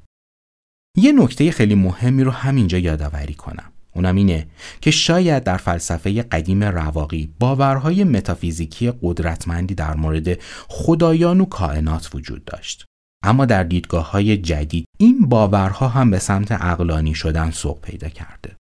یه 0.97 1.13
نکته 1.13 1.51
خیلی 1.51 1.75
مهمی 1.75 2.25
رو 2.25 2.31
همینجا 2.31 2.79
یادآوری 2.79 3.35
کنم. 3.35 3.73
اونم 3.95 4.17
اینه 4.17 4.47
که 4.81 4.91
شاید 4.91 5.45
در 5.45 5.57
فلسفه 5.57 6.23
قدیم 6.23 6.65
رواقی 6.65 7.35
باورهای 7.41 8.05
متافیزیکی 8.05 8.93
قدرتمندی 9.03 9.75
در 9.75 9.95
مورد 9.95 10.39
خدایان 10.69 11.41
و 11.41 11.45
کائنات 11.45 12.11
وجود 12.15 12.45
داشت. 12.45 12.85
اما 13.25 13.45
در 13.47 13.63
دیدگاه 13.63 14.11
های 14.11 14.37
جدید 14.37 14.85
این 14.99 15.29
باورها 15.29 15.89
هم 15.89 16.11
به 16.11 16.19
سمت 16.19 16.53
اقلانی 16.53 17.15
شدن 17.15 17.51
سوق 17.51 17.81
پیدا 17.81 18.09
کرده. 18.09 18.57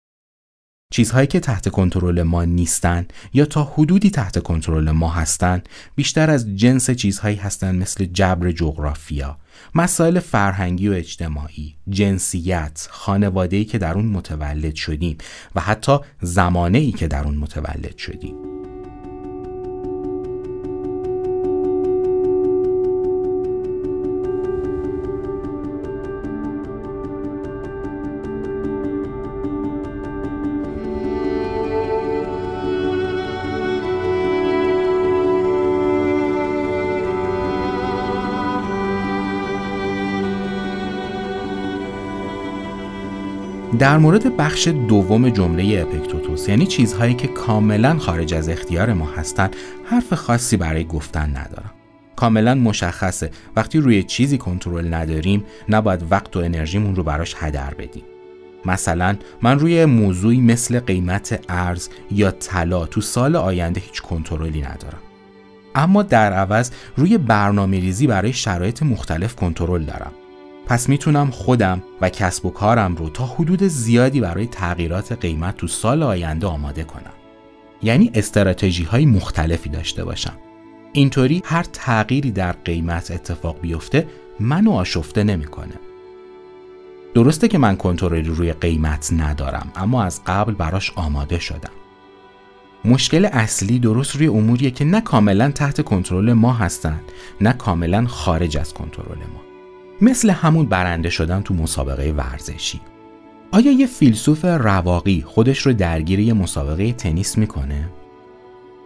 چیزهایی 0.93 1.27
که 1.27 1.39
تحت 1.39 1.69
کنترل 1.69 2.24
ما 2.24 2.46
نیستند 2.46 3.13
یا 3.34 3.46
تا 3.46 3.63
حدودی 3.63 4.10
تحت 4.10 4.43
کنترل 4.43 4.91
ما 4.91 5.10
هستند 5.10 5.69
بیشتر 5.96 6.29
از 6.29 6.55
جنس 6.55 6.89
چیزهایی 6.91 7.36
هستند 7.36 7.81
مثل 7.81 8.05
جبر 8.05 8.51
جغرافیا 8.51 9.38
مسائل 9.75 10.19
فرهنگی 10.19 10.89
و 10.89 10.93
اجتماعی 10.93 11.75
جنسیت 11.89 12.88
خانواده‌ای 12.91 13.65
که 13.65 13.77
در 13.77 13.93
اون 13.93 14.05
متولد 14.05 14.75
شدیم 14.75 15.17
و 15.55 15.62
حتی 15.62 15.98
زمانه 16.22 16.77
ای 16.77 16.91
که 16.91 17.08
در 17.08 17.24
اون 17.24 17.36
متولد 17.36 17.98
شدیم. 17.98 18.59
در 43.80 43.98
مورد 43.98 44.38
بخش 44.38 44.68
دوم 44.68 45.30
جمله 45.30 45.86
اپیکتوتوس 45.88 46.50
یعنی 46.50 46.66
چیزهایی 46.66 47.14
که 47.14 47.28
کاملا 47.28 47.98
خارج 47.98 48.34
از 48.34 48.50
اختیار 48.50 48.94
ما 48.94 49.06
هستند 49.06 49.56
حرف 49.86 50.14
خاصی 50.14 50.58
برای 50.58 50.84
گفتن 50.84 51.30
ندارم. 51.38 51.72
کاملا 52.16 52.56
مشخصه. 52.56 53.32
وقتی 53.56 53.80
روی 53.80 54.04
چیزی 54.04 54.38
کنترل 54.38 54.94
نداریم 54.94 55.44
نباید 55.70 56.12
وقت 56.12 56.38
و 56.38 56.40
انرژیمون 56.40 56.96
رو 56.96 57.04
براش 57.04 57.36
هدر 57.38 57.74
بدیم. 57.74 58.04
مثلا 58.66 59.16
من 59.42 59.60
روی 59.60 59.86
موضوعی 59.86 60.42
مثل 60.42 60.80
قیمت 60.80 61.44
ارز 61.50 61.90
یا 62.12 62.32
طلا 62.32 62.86
تو 62.86 63.02
سال 63.02 63.36
آینده 63.36 63.82
هیچ 63.82 64.02
کنترلی 64.02 64.62
ندارم. 64.62 65.02
اما 65.76 66.04
در 66.04 66.34
عوض 66.34 66.72
روی 66.98 67.18
برنامه 67.18 67.80
ریزی 67.80 68.08
برای 68.08 68.34
شرایط 68.34 68.84
مختلف 68.84 69.36
کنترل 69.36 69.84
دارم. 69.84 70.12
پس 70.70 70.90
می‌تونم 70.90 71.32
خودم 71.32 71.84
و 72.02 72.10
کسب 72.10 72.46
و 72.46 72.50
کارم 72.50 72.96
رو 72.96 73.10
تا 73.10 73.26
حدود 73.26 73.64
زیادی 73.64 74.22
برای 74.22 74.48
تغییرات 74.48 75.12
قیمت 75.12 75.58
تو 75.58 75.68
سال 75.68 76.04
آینده 76.04 76.48
آماده 76.48 76.84
کنم. 76.84 77.14
یعنی 77.84 78.12
استراتژی 78.14 78.84
های 78.84 79.06
مختلفی 79.06 79.70
داشته 79.70 80.06
باشم. 80.06 80.34
اینطوری 80.94 81.42
هر 81.46 81.64
تغییری 81.64 82.32
در 82.32 82.52
قیمت 82.52 83.12
اتفاق 83.12 83.62
بیفته 83.62 84.08
منو 84.40 84.72
آشفته 84.72 85.24
نمی‌کنه. 85.24 85.74
درسته 87.14 87.48
که 87.48 87.58
من 87.58 87.76
کنترلی 87.76 88.30
روی 88.30 88.54
قیمت 88.54 89.10
ندارم 89.18 89.72
اما 89.76 90.04
از 90.04 90.22
قبل 90.26 90.54
براش 90.54 90.92
آماده 90.96 91.40
شدم 91.40 91.72
مشکل 92.86 93.26
اصلی 93.26 93.80
درست 93.80 94.16
روی 94.16 94.28
اموریه 94.28 94.72
که 94.72 94.86
نه 94.86 95.02
کاملا 95.02 95.52
تحت 95.52 95.82
کنترل 95.82 96.34
ما 96.34 96.54
هستند 96.54 97.12
نه 97.42 97.54
کاملا 97.54 98.08
خارج 98.08 98.58
از 98.58 98.74
کنترل 98.74 99.18
ما 99.18 99.49
مثل 100.01 100.29
همون 100.29 100.65
برنده 100.65 101.10
شدن 101.10 101.41
تو 101.41 101.53
مسابقه 101.53 102.12
ورزشی 102.12 102.82
آیا 103.51 103.72
یه 103.72 103.88
فیلسوف 103.88 104.46
رواقی 104.46 105.24
خودش 105.27 105.60
رو 105.60 105.74
درگیر 105.74 106.20
یه 106.20 106.34
مسابقه 106.34 106.94
تنیس 106.94 107.38
می‌کنه؟ 107.38 107.89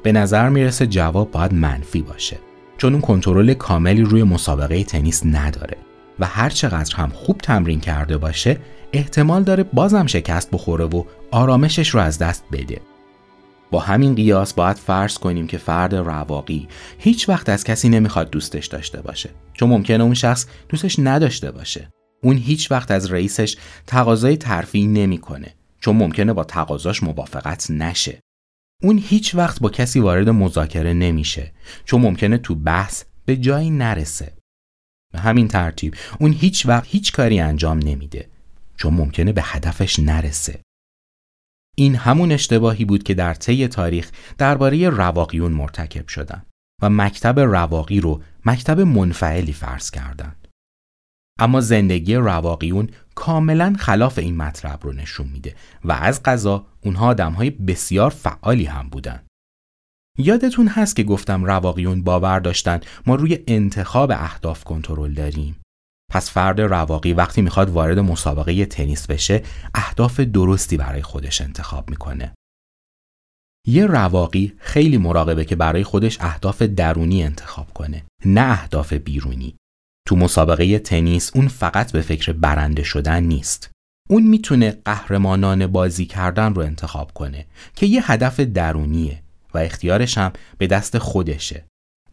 به 0.03 0.11
نظر 0.11 0.49
می‌رسه 0.49 0.87
جواب 0.87 1.31
باید 1.31 1.53
منفی 1.53 2.01
باشه 2.01 2.37
چون 2.77 2.93
اون 2.93 3.01
کنترل 3.01 3.53
کاملی 3.53 4.01
روی 4.01 4.23
مسابقه 4.23 4.83
تنیس 4.83 5.25
نداره 5.25 5.77
و 6.19 6.25
هر 6.25 6.49
چقدر 6.49 6.95
هم 6.95 7.09
خوب 7.09 7.37
تمرین 7.37 7.79
کرده 7.79 8.17
باشه 8.17 8.57
احتمال 8.93 9.43
داره 9.43 9.63
بازم 9.63 10.05
شکست 10.07 10.51
بخوره 10.51 10.85
و 10.85 11.03
آرامشش 11.31 11.89
رو 11.89 11.99
از 11.99 12.19
دست 12.19 12.43
بده 12.51 12.81
با 13.73 13.79
همین 13.79 14.15
قیاس 14.15 14.53
باید 14.53 14.77
فرض 14.77 15.17
کنیم 15.17 15.47
که 15.47 15.57
فرد 15.57 15.95
رواقی 15.95 16.67
هیچ 16.97 17.29
وقت 17.29 17.49
از 17.49 17.63
کسی 17.63 17.89
نمی‌خواد 17.89 18.29
دوستش 18.29 18.67
داشته 18.67 19.01
باشه. 19.01 19.29
چون 19.53 19.69
ممکنه 19.69 20.03
اون 20.03 20.13
شخص 20.13 20.45
دوستش 20.69 20.95
نداشته 20.99 21.51
باشه. 21.51 21.89
اون 22.23 22.37
هیچ 22.37 22.71
وقت 22.71 22.91
از 22.91 23.11
رئیسش 23.11 23.57
تقاضای 23.87 24.37
ترفیع 24.37 24.87
نمی‌کنه. 24.87 25.53
چون 25.79 25.95
ممکنه 25.95 26.33
با 26.33 26.43
تقاضاش 26.43 27.03
موافقت 27.03 27.71
نشه. 27.71 28.19
اون 28.83 28.97
هیچ 28.97 29.35
وقت 29.35 29.59
با 29.59 29.69
کسی 29.69 29.99
وارد 29.99 30.29
مذاکره 30.29 30.93
نمیشه. 30.93 31.51
چون 31.85 32.01
ممکنه 32.01 32.37
تو 32.37 32.55
بحث 32.55 33.03
به 33.25 33.37
جایی 33.37 33.69
نرسه. 33.69 34.33
به 35.13 35.19
همین 35.19 35.47
ترتیب 35.47 35.95
اون 36.19 36.31
هیچ 36.31 36.65
وقت 36.65 36.87
هیچ 36.87 37.11
کاری 37.11 37.39
انجام 37.39 37.79
نمیده. 37.79 38.29
چون 38.77 38.93
ممکنه 38.93 39.31
به 39.31 39.41
هدفش 39.43 39.99
نرسه. 39.99 40.59
این 41.75 41.95
همون 41.95 42.31
اشتباهی 42.31 42.85
بود 42.85 43.03
که 43.03 43.13
در 43.13 43.33
طی 43.33 43.67
تاریخ 43.67 44.11
درباره 44.37 44.89
رواقیون 44.89 45.51
مرتکب 45.51 46.07
شدن 46.07 46.43
و 46.81 46.89
مکتب 46.89 47.39
رواقی 47.39 47.99
رو 47.99 48.21
مکتب 48.45 48.79
منفعلی 48.79 49.53
فرض 49.53 49.91
کردند. 49.91 50.47
اما 51.39 51.61
زندگی 51.61 52.15
رواقیون 52.15 52.89
کاملا 53.15 53.75
خلاف 53.79 54.19
این 54.19 54.37
مطلب 54.37 54.79
رو 54.83 54.93
نشون 54.93 55.27
میده 55.27 55.55
و 55.85 55.91
از 55.91 56.23
قضا 56.23 56.65
اونها 56.81 57.07
آدمهای 57.07 57.49
بسیار 57.49 58.09
فعالی 58.09 58.65
هم 58.65 58.89
بودن. 58.89 59.23
یادتون 60.17 60.67
هست 60.67 60.95
که 60.95 61.03
گفتم 61.03 61.43
رواقیون 61.43 62.03
باور 62.03 62.39
داشتن 62.39 62.79
ما 63.07 63.15
روی 63.15 63.39
انتخاب 63.47 64.11
اهداف 64.11 64.63
کنترل 64.63 65.13
داریم 65.13 65.62
پس 66.13 66.29
فرد 66.29 66.61
رواقی 66.61 67.13
وقتی 67.13 67.41
می‌خواد 67.41 67.69
وارد 67.69 67.99
مسابقه 67.99 68.65
تنیس 68.65 69.07
بشه 69.07 69.43
اهداف 69.73 70.19
درستی 70.19 70.77
برای 70.77 71.01
خودش 71.01 71.41
انتخاب 71.41 71.89
می‌کنه. 71.89 72.33
یه 73.67 73.85
رواقی 73.85 74.53
خیلی 74.57 74.97
مراقبه 74.97 75.45
که 75.45 75.55
برای 75.55 75.83
خودش 75.83 76.17
اهداف 76.21 76.61
درونی 76.61 77.23
انتخاب 77.23 77.73
کنه 77.73 78.03
نه 78.25 78.41
اهداف 78.41 78.93
بیرونی. 78.93 79.55
تو 80.07 80.15
مسابقه 80.15 80.79
تنیس 80.79 81.31
اون 81.35 81.47
فقط 81.47 81.91
به 81.91 82.01
فکر 82.01 82.31
برنده 82.31 82.83
شدن 82.83 83.23
نیست. 83.23 83.71
اون 84.09 84.23
می‌تونه 84.23 84.71
قهرمانان 84.85 85.67
بازی 85.67 86.05
کردن 86.05 86.53
رو 86.53 86.61
انتخاب 86.61 87.13
کنه 87.13 87.45
که 87.75 87.85
یه 87.85 88.11
هدف 88.11 88.39
درونیه 88.39 89.23
و 89.53 89.57
اختیارش 89.57 90.17
هم 90.17 90.33
به 90.57 90.67
دست 90.67 90.97
خودشه. 90.97 91.65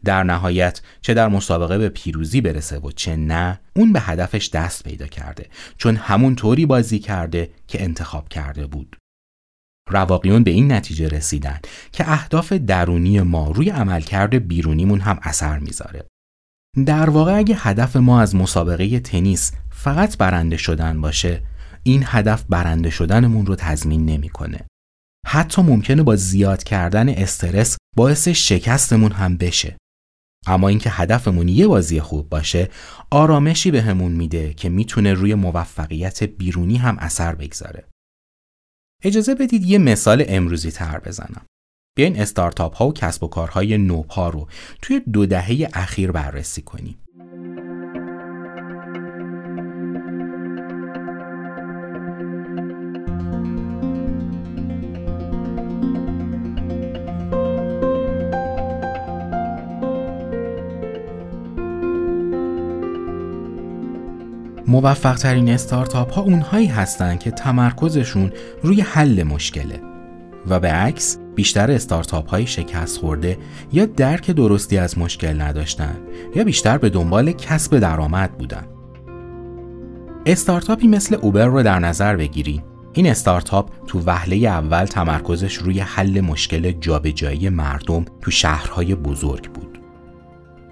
در 0.05 0.23
نهایت 0.23 0.81
چه 1.01 1.13
در 1.13 1.27
مسابقه 1.27 1.77
به 1.77 1.89
پیروزی 1.89 2.41
برسه 2.41 2.79
و 2.79 2.91
چه 2.91 3.15
نه 3.15 3.59
اون 3.75 3.93
به 3.93 3.99
هدفش 3.99 4.49
دست 4.49 4.83
پیدا 4.83 5.07
کرده 5.07 5.49
چون 5.77 5.95
همون 5.95 6.35
طوری 6.35 6.65
بازی 6.65 6.99
کرده 6.99 7.51
که 7.67 7.83
انتخاب 7.83 8.29
کرده 8.29 8.67
بود. 8.67 8.97
رواقیون 9.89 10.43
به 10.43 10.51
این 10.51 10.71
نتیجه 10.71 11.07
رسیدن 11.07 11.59
که 11.91 12.11
اهداف 12.11 12.53
درونی 12.53 13.21
ما 13.21 13.51
روی 13.51 13.69
عملکرد 13.69 14.47
بیرونیمون 14.47 14.99
هم 14.99 15.19
اثر 15.21 15.59
می‌ذاره. 15.59 16.05
در 16.85 17.09
واقع 17.09 17.37
اگه 17.37 17.55
هدف 17.59 17.95
ما 17.95 18.21
از 18.21 18.35
مسابقه 18.35 18.99
تنیس 18.99 19.51
فقط 19.69 20.17
برنده 20.17 20.57
شدن 20.57 21.01
باشه 21.01 21.41
این 21.83 22.03
هدف 22.05 22.43
برنده 22.49 22.89
شدنمون 22.89 23.45
رو 23.45 23.55
تضمین 23.55 24.05
نمی‌کنه. 24.05 24.65
حتی 25.27 25.61
ممکنه 25.61 26.03
با 26.03 26.15
زیاد 26.15 26.63
کردن 26.63 27.09
استرس 27.09 27.77
باعث 27.97 28.27
شکستمون 28.27 29.11
هم 29.11 29.37
بشه. 29.37 29.77
اما 30.47 30.67
اینکه 30.67 30.89
هدفمون 30.89 31.47
یه 31.47 31.67
بازی 31.67 31.99
خوب 31.99 32.29
باشه 32.29 32.69
آرامشی 33.09 33.71
بهمون 33.71 34.11
به 34.11 34.17
میده 34.17 34.53
که 34.53 34.69
می‌تونه 34.69 35.13
روی 35.13 35.35
موفقیت 35.35 36.23
بیرونی 36.23 36.77
هم 36.77 36.97
اثر 36.99 37.35
بگذاره. 37.35 37.87
اجازه 39.03 39.35
بدید 39.35 39.65
یه 39.65 39.77
مثال 39.77 40.25
امروزی 40.27 40.71
تر 40.71 40.99
بزنم. 40.99 41.45
بیاین 41.97 42.21
استارتاپ 42.21 42.75
ها 42.75 42.87
و 42.87 42.93
کسب 42.93 43.23
و 43.23 43.27
کارهای 43.27 43.77
نوپا 43.77 44.29
رو 44.29 44.47
توی 44.81 44.99
دو 44.99 45.25
دهه 45.25 45.69
اخیر 45.73 46.11
بررسی 46.11 46.61
کنیم. 46.61 46.97
موفق 64.71 65.15
ترین 65.15 65.49
استارتاپ 65.49 66.13
ها 66.13 66.21
اونهایی 66.21 66.67
هستند 66.67 67.19
که 67.19 67.31
تمرکزشون 67.31 68.31
روی 68.63 68.81
حل 68.81 69.23
مشکله 69.23 69.81
و 70.47 70.59
به 70.59 70.67
عکس 70.67 71.17
بیشتر 71.35 71.71
استارتاپ 71.71 72.29
های 72.29 72.47
شکست 72.47 72.97
خورده 72.97 73.37
یا 73.73 73.85
درک 73.85 74.31
درستی 74.31 74.77
از 74.77 74.97
مشکل 74.97 75.41
نداشتن 75.41 75.95
یا 76.35 76.43
بیشتر 76.43 76.77
به 76.77 76.89
دنبال 76.89 77.31
کسب 77.31 77.79
درآمد 77.79 78.37
بودن. 78.37 78.67
استارتاپی 80.25 80.87
مثل 80.87 81.17
اوبر 81.21 81.45
رو 81.45 81.63
در 81.63 81.79
نظر 81.79 82.15
بگیرید. 82.15 82.63
این 82.93 83.07
استارتاپ 83.07 83.69
تو 83.87 84.01
وهله 84.05 84.35
اول 84.35 84.85
تمرکزش 84.85 85.53
روی 85.53 85.79
حل 85.79 86.21
مشکل 86.21 86.71
جابجایی 86.71 87.49
مردم 87.49 88.05
تو 88.21 88.31
شهرهای 88.31 88.95
بزرگ 88.95 89.51
بود. 89.51 89.70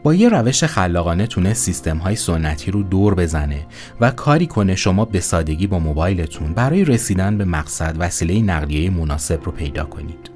با 0.03 0.13
یه 0.13 0.29
روش 0.29 0.63
خلاقانه 0.63 1.27
تونه 1.27 1.53
سیستم 1.53 1.97
های 1.97 2.15
سنتی 2.15 2.71
رو 2.71 2.83
دور 2.83 3.15
بزنه 3.15 3.65
و 4.01 4.11
کاری 4.11 4.47
کنه 4.47 4.75
شما 4.75 5.05
به 5.05 5.19
سادگی 5.19 5.67
با 5.67 5.79
موبایلتون 5.79 6.53
برای 6.53 6.85
رسیدن 6.85 7.37
به 7.37 7.45
مقصد 7.45 7.95
وسیله 7.99 8.41
نقلیه 8.41 8.89
مناسب 8.89 9.43
رو 9.43 9.51
پیدا 9.51 9.83
کنید. 9.85 10.31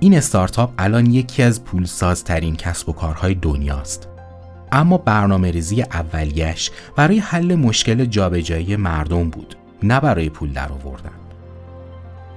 این 0.00 0.14
استارتاپ 0.16 0.72
الان 0.78 1.06
یکی 1.06 1.42
از 1.42 1.64
پولسازترین 1.64 2.56
کسب 2.56 2.88
و 2.88 2.92
کارهای 2.92 3.34
دنیاست. 3.34 4.08
اما 4.72 4.98
برنامه 4.98 5.50
ریزی 5.50 5.82
اولیش 5.82 6.70
برای 6.96 7.18
حل 7.18 7.54
مشکل 7.54 8.04
جابجایی 8.04 8.76
مردم 8.76 9.30
بود 9.30 9.56
نه 9.82 10.00
برای 10.00 10.28
پول 10.28 10.52
در 10.52 10.72
آوردن. 10.72 11.10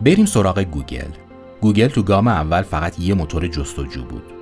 بریم 0.01 0.25
سراغ 0.25 0.59
گوگل. 0.59 1.11
گوگل 1.61 1.87
تو 1.87 2.03
گام 2.03 2.27
اول 2.27 2.61
فقط 2.61 2.99
یه 2.99 3.13
موتور 3.13 3.47
جستجو 3.47 4.03
بود 4.03 4.38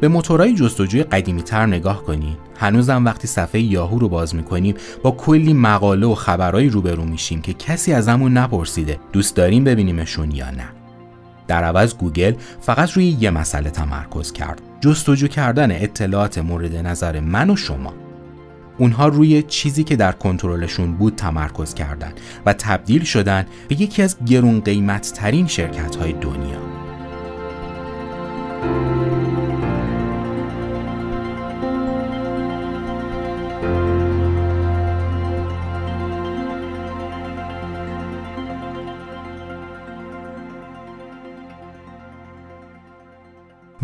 به 0.00 0.08
موتورهای 0.08 0.54
جستجوی 0.54 1.02
قدیمی 1.02 1.42
تر 1.42 1.66
نگاه 1.66 2.04
کنید 2.04 2.38
هنوزم 2.58 3.04
وقتی 3.04 3.28
صفحه 3.28 3.60
یاهو 3.60 3.98
رو 3.98 4.08
باز 4.08 4.34
می‌کنیم 4.34 4.74
با 5.02 5.10
کلی 5.10 5.52
مقاله 5.52 6.06
و 6.06 6.14
خبرهایی 6.14 6.68
روبرو 6.68 7.04
میشیم 7.04 7.42
که 7.42 7.52
کسی 7.52 7.92
از 7.92 8.08
همون 8.08 8.32
نپرسیده 8.32 8.98
دوست 9.12 9.36
داریم 9.36 9.64
ببینیمشون 9.64 10.30
یا 10.30 10.50
نه. 10.50 10.68
در 11.48 11.64
عوض 11.64 11.94
گوگل 11.94 12.34
فقط 12.60 12.90
روی 12.90 13.04
یه 13.04 13.30
مسئله 13.30 13.70
تمرکز 13.70 14.32
کرد 14.32 14.62
جستجو 14.80 15.28
کردن 15.28 15.70
اطلاعات 15.70 16.38
مورد 16.38 16.76
نظر 16.76 17.20
من 17.20 17.50
و 17.50 17.56
شما. 17.56 17.94
اونها 18.78 19.08
روی 19.08 19.42
چیزی 19.42 19.84
که 19.84 19.96
در 19.96 20.12
کنترلشون 20.12 20.92
بود 20.92 21.14
تمرکز 21.16 21.74
کردند 21.74 22.20
و 22.46 22.52
تبدیل 22.52 23.04
شدن 23.04 23.46
به 23.68 23.80
یکی 23.80 24.02
از 24.02 24.16
گرون 24.26 24.60
قیمت 24.60 25.12
ترین 25.12 25.46
شرکت 25.46 25.96
های 25.96 26.12
دنیا. 26.12 26.58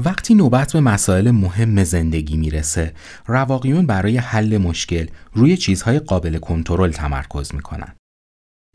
وقتی 0.05 0.35
نوبت 0.35 0.73
به 0.73 0.81
مسائل 0.81 1.31
مهم 1.31 1.85
زندگی 1.85 2.37
می‌رسه 2.37 2.95
رواقیون 3.27 3.87
برای 3.87 4.19
حل 4.19 4.59
مشکل 4.59 5.07
روی 5.33 5.57
چیزهای 5.57 5.99
قابل 5.99 6.38
کنترل 6.38 6.91
تمرکز 6.91 7.55
می‌کنن 7.55 7.95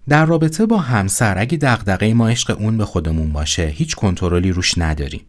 در 0.10 0.26
رابطه 0.26 0.66
با 0.66 0.78
همسر 0.78 1.38
اگه 1.38 1.58
دغدغه 1.58 2.14
ما 2.14 2.30
عشق 2.30 2.58
اون 2.60 2.78
به 2.78 2.86
خودمون 2.86 3.34
باشه 3.34 3.66
هیچ 3.66 3.96
کنترلی 3.96 4.52
روش 4.52 4.78
نداریم 4.78 5.28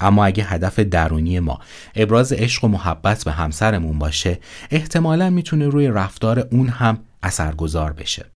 اما 0.00 0.24
اگه 0.24 0.44
هدف 0.44 0.78
درونی 0.78 1.40
ما 1.40 1.60
ابراز 1.94 2.32
عشق 2.32 2.64
و 2.64 2.68
محبت 2.68 3.24
به 3.24 3.32
همسرمون 3.32 3.98
باشه 3.98 4.38
احتمالا 4.70 5.30
می‌تونه 5.30 5.68
روی 5.68 5.88
رفتار 5.88 6.48
اون 6.52 6.68
هم 6.68 6.98
اثرگذار 7.22 7.92
بشه. 7.92 8.26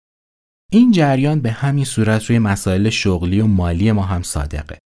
این 0.73 0.93
جریان 0.93 1.41
به 1.41 1.51
همین 1.51 1.85
صورت 1.85 2.25
روی 2.25 2.39
مسائل 2.39 2.91
شغلی 2.91 3.41
و 3.41 3.47
مالی 3.47 3.93
ما 3.93 4.03
هم 4.03 4.23
صادقه. 4.23 4.79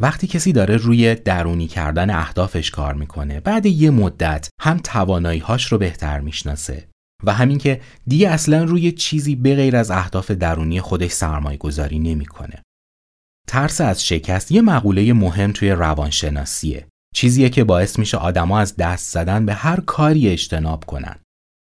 وقتی 0.00 0.26
کسی 0.26 0.52
داره 0.52 0.76
روی 0.76 1.14
درونی 1.14 1.66
کردن 1.66 2.10
اهدافش 2.10 2.70
کار 2.70 2.94
می‌کنه 2.94 3.40
بعد 3.40 3.66
یه 3.66 3.90
مدت 3.90 4.48
هم 4.60 4.78
تواناییهاش 4.78 5.72
رو 5.72 5.78
بهتر 5.78 6.20
می‌شناسه 6.20 6.88
و 7.24 7.32
همین 7.32 7.58
که 7.58 7.80
دیگه 8.06 8.30
اصلا 8.30 8.64
روی 8.64 8.92
چیزی 8.92 9.36
به 9.36 9.54
غیر 9.54 9.76
از 9.76 9.90
اهداف 9.90 10.30
درونی 10.30 10.80
خودش 10.80 11.10
سرمایه 11.10 11.58
گذاری 11.58 11.98
نمی‌کنه. 11.98 12.62
ترس 13.48 13.80
از 13.80 14.06
شکست 14.06 14.52
یه 14.52 14.62
مقوله 14.62 15.12
مهم 15.12 15.52
توی 15.52 15.70
روانشناسیه. 15.70 16.86
چیزیه 17.14 17.48
که 17.48 17.64
باعث 17.64 17.98
میشه 17.98 18.16
آدما 18.16 18.58
از 18.58 18.76
دست 18.76 19.12
زدن 19.12 19.46
به 19.46 19.54
هر 19.54 19.80
کاری 19.80 20.28
اجتناب 20.28 20.84
کنن. 20.84 21.16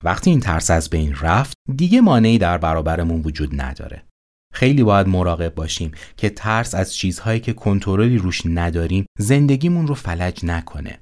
وقتی 0.05 0.31
این 0.31 0.41
ترس 0.41 0.71
از 0.71 0.91
بین 0.91 1.15
رفت 1.21 1.57
دیگه 1.77 2.01
مانعی 2.01 2.39
در 2.39 2.59
برابرمون 2.59 3.23
وجود 3.23 3.61
نداره. 3.61 4.03
خیلی 4.53 4.83
باید 4.83 5.09
مراقب 5.09 5.55
باشیم 5.55 5.93
که 6.17 6.31
ترس 6.31 6.75
از 6.75 6.95
چیزهایی 6.95 7.41
که 7.41 7.53
کنترلی 7.53 8.19
روش 8.19 8.43
نداریم 8.45 9.07
زندگیمون 9.19 9.87
رو 9.87 9.95
فلج 9.95 10.45
نکنه. 10.45 10.99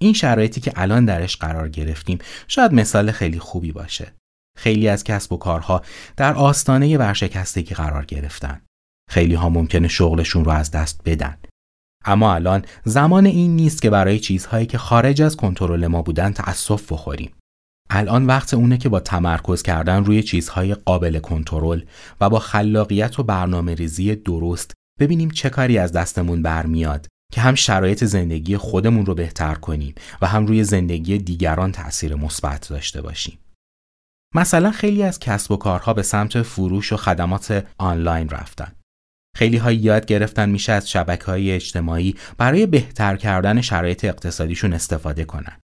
این 0.00 0.12
شرایطی 0.12 0.60
که 0.60 0.72
الان 0.76 1.04
درش 1.04 1.36
قرار 1.36 1.68
گرفتیم 1.68 2.18
شاید 2.48 2.72
مثال 2.72 3.10
خیلی 3.10 3.38
خوبی 3.38 3.72
باشه. 3.72 4.12
خیلی 4.58 4.88
از 4.88 5.04
کسب 5.04 5.32
و 5.32 5.36
کارها 5.36 5.82
در 6.16 6.34
آستانه 6.34 6.98
ورشکستگی 6.98 7.74
قرار 7.74 8.04
گرفتن. 8.04 8.60
خیلی 9.10 9.34
ها 9.34 9.48
ممکنه 9.48 9.88
شغلشون 9.88 10.44
رو 10.44 10.50
از 10.50 10.70
دست 10.70 11.00
بدن. 11.04 11.38
اما 12.04 12.34
الان 12.34 12.64
زمان 12.84 13.26
این 13.26 13.56
نیست 13.56 13.82
که 13.82 13.90
برای 13.90 14.18
چیزهایی 14.18 14.66
که 14.66 14.78
خارج 14.78 15.22
از 15.22 15.36
کنترل 15.36 15.86
ما 15.86 16.02
بودن 16.02 16.32
تأسف 16.32 16.92
بخوریم. 16.92 17.32
الان 17.94 18.26
وقت 18.26 18.54
اونه 18.54 18.78
که 18.78 18.88
با 18.88 19.00
تمرکز 19.00 19.62
کردن 19.62 20.04
روی 20.04 20.22
چیزهای 20.22 20.74
قابل 20.74 21.18
کنترل 21.18 21.82
و 22.20 22.30
با 22.30 22.38
خلاقیت 22.38 23.18
و 23.18 23.22
برنامه 23.22 23.74
ریزی 23.74 24.14
درست 24.14 24.72
ببینیم 25.00 25.30
چه 25.30 25.50
کاری 25.50 25.78
از 25.78 25.92
دستمون 25.92 26.42
برمیاد 26.42 27.06
که 27.32 27.40
هم 27.40 27.54
شرایط 27.54 28.04
زندگی 28.04 28.56
خودمون 28.56 29.06
رو 29.06 29.14
بهتر 29.14 29.54
کنیم 29.54 29.94
و 30.22 30.26
هم 30.26 30.46
روی 30.46 30.64
زندگی 30.64 31.18
دیگران 31.18 31.72
تأثیر 31.72 32.14
مثبت 32.14 32.68
داشته 32.68 33.02
باشیم. 33.02 33.38
مثلا 34.34 34.70
خیلی 34.70 35.02
از 35.02 35.18
کسب 35.18 35.52
و 35.52 35.56
کارها 35.56 35.94
به 35.94 36.02
سمت 36.02 36.42
فروش 36.42 36.92
و 36.92 36.96
خدمات 36.96 37.66
آنلاین 37.78 38.28
رفتن. 38.28 38.72
خیلی 39.36 39.56
ها 39.56 39.72
یاد 39.72 40.06
گرفتن 40.06 40.48
میشه 40.48 40.72
از 40.72 40.90
شبکه 40.90 41.24
های 41.24 41.52
اجتماعی 41.52 42.16
برای 42.38 42.66
بهتر 42.66 43.16
کردن 43.16 43.60
شرایط 43.60 44.04
اقتصادیشون 44.04 44.72
استفاده 44.72 45.24
کنن. 45.24 45.61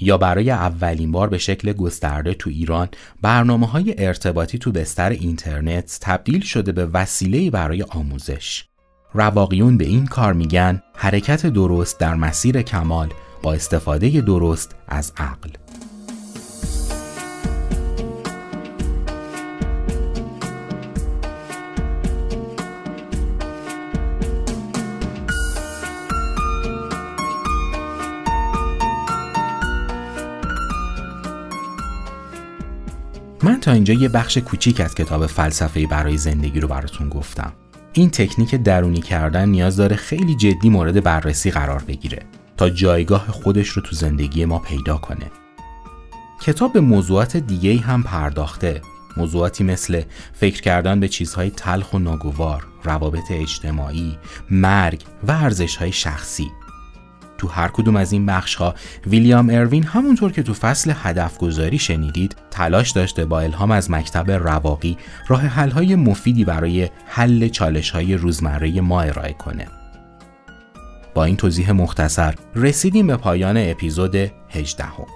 یا 0.00 0.18
برای 0.18 0.50
اولین 0.50 1.12
بار 1.12 1.28
به 1.28 1.38
شکل 1.38 1.72
گسترده 1.72 2.34
تو 2.34 2.50
ایران 2.50 2.88
برنامه 3.22 3.66
های 3.66 3.94
ارتباطی 3.98 4.58
تو 4.58 4.72
بستر 4.72 5.10
اینترنت 5.10 5.98
تبدیل 6.00 6.40
شده 6.40 6.72
به 6.72 6.86
وسیله 6.86 7.50
برای 7.50 7.82
آموزش. 7.82 8.64
رواقیون 9.14 9.76
به 9.76 9.84
این 9.84 10.06
کار 10.06 10.32
میگن 10.32 10.82
حرکت 10.96 11.46
درست 11.46 12.00
در 12.00 12.14
مسیر 12.14 12.62
کمال 12.62 13.08
با 13.42 13.52
استفاده 13.54 14.20
درست 14.20 14.76
از 14.88 15.12
عقل. 15.16 15.61
من 33.44 33.60
تا 33.60 33.72
اینجا 33.72 33.94
یه 33.94 34.08
بخش 34.08 34.38
کوچیک 34.38 34.80
از 34.80 34.94
کتاب 34.94 35.26
فلسفه 35.26 35.86
برای 35.86 36.16
زندگی 36.16 36.60
رو 36.60 36.68
براتون 36.68 37.08
گفتم. 37.08 37.52
این 37.92 38.10
تکنیک 38.10 38.54
درونی 38.54 39.00
کردن 39.00 39.48
نیاز 39.48 39.76
داره 39.76 39.96
خیلی 39.96 40.34
جدی 40.34 40.70
مورد 40.70 41.02
بررسی 41.02 41.50
قرار 41.50 41.82
بگیره 41.88 42.22
تا 42.56 42.70
جایگاه 42.70 43.26
خودش 43.26 43.68
رو 43.68 43.82
تو 43.82 43.96
زندگی 43.96 44.44
ما 44.44 44.58
پیدا 44.58 44.96
کنه. 44.96 45.30
کتاب 46.42 46.72
به 46.72 46.80
موضوعات 46.80 47.36
دیگه 47.36 47.80
هم 47.80 48.02
پرداخته. 48.02 48.82
موضوعاتی 49.16 49.64
مثل 49.64 50.02
فکر 50.32 50.60
کردن 50.60 51.00
به 51.00 51.08
چیزهای 51.08 51.50
تلخ 51.50 51.94
و 51.94 51.98
ناگوار، 51.98 52.66
روابط 52.84 53.30
اجتماعی، 53.30 54.18
مرگ 54.50 55.02
و 55.28 55.30
ارزشهای 55.30 55.92
شخصی 55.92 56.50
تو 57.42 57.48
هر 57.48 57.68
کدوم 57.68 57.96
از 57.96 58.12
این 58.12 58.26
بخش 58.26 58.54
ها 58.54 58.74
ویلیام 59.06 59.50
اروین 59.50 59.84
همونطور 59.84 60.32
که 60.32 60.42
تو 60.42 60.54
فصل 60.54 60.92
هدف 60.96 61.38
گذاری 61.38 61.78
شنیدید 61.78 62.36
تلاش 62.50 62.90
داشته 62.90 63.24
با 63.24 63.40
الهام 63.40 63.70
از 63.70 63.90
مکتب 63.90 64.30
رواقی 64.30 64.98
راه 65.28 65.40
حل 65.40 65.70
های 65.70 65.94
مفیدی 65.94 66.44
برای 66.44 66.88
حل 67.06 67.48
چالش 67.48 67.90
های 67.90 68.14
روزمره 68.14 68.80
ما 68.80 69.00
ارائه 69.02 69.32
کنه. 69.32 69.66
با 71.14 71.24
این 71.24 71.36
توضیح 71.36 71.72
مختصر 71.72 72.34
رسیدیم 72.54 73.06
به 73.06 73.16
پایان 73.16 73.56
اپیزود 73.56 74.16
18 74.50 74.84
هم. 74.84 75.06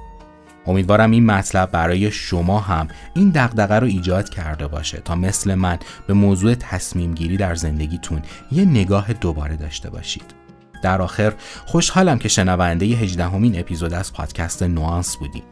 امیدوارم 0.66 1.10
این 1.10 1.26
مطلب 1.26 1.70
برای 1.70 2.10
شما 2.10 2.60
هم 2.60 2.88
این 3.14 3.30
دغدغه 3.30 3.74
رو 3.74 3.86
ایجاد 3.86 4.28
کرده 4.28 4.66
باشه 4.66 4.98
تا 4.98 5.14
مثل 5.14 5.54
من 5.54 5.78
به 6.06 6.14
موضوع 6.14 6.54
تصمیم 6.54 7.14
گیری 7.14 7.36
در 7.36 7.54
زندگیتون 7.54 8.22
یه 8.52 8.64
نگاه 8.64 9.12
دوباره 9.12 9.56
داشته 9.56 9.90
باشید. 9.90 10.45
در 10.82 11.02
آخر 11.02 11.32
خوشحالم 11.66 12.18
که 12.18 12.28
شنونده 12.28 12.86
18 12.86 13.24
همین 13.24 13.60
اپیزود 13.60 13.94
از 13.94 14.12
پادکست 14.12 14.62
نوانس 14.62 15.16
بودیم. 15.16 15.44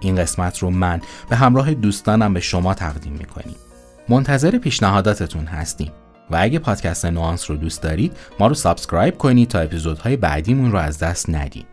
این 0.00 0.16
قسمت 0.16 0.58
رو 0.58 0.70
من 0.70 1.00
به 1.28 1.36
همراه 1.36 1.74
دوستانم 1.74 2.34
به 2.34 2.40
شما 2.40 2.74
تقدیم 2.74 3.12
می‌کنیم. 3.12 3.56
منتظر 4.08 4.58
پیشنهاداتتون 4.58 5.46
هستیم. 5.46 5.92
و 6.30 6.36
اگه 6.40 6.58
پادکست 6.58 7.06
نوانس 7.06 7.50
رو 7.50 7.56
دوست 7.56 7.82
دارید 7.82 8.16
ما 8.40 8.46
رو 8.46 8.54
subscribe 8.54 9.18
کنید 9.18 9.48
تا 9.48 9.58
اپیزودهای 9.58 10.16
بعدیمون 10.16 10.72
رو 10.72 10.78
از 10.78 10.98
دست 10.98 11.30
ندید. 11.30 11.66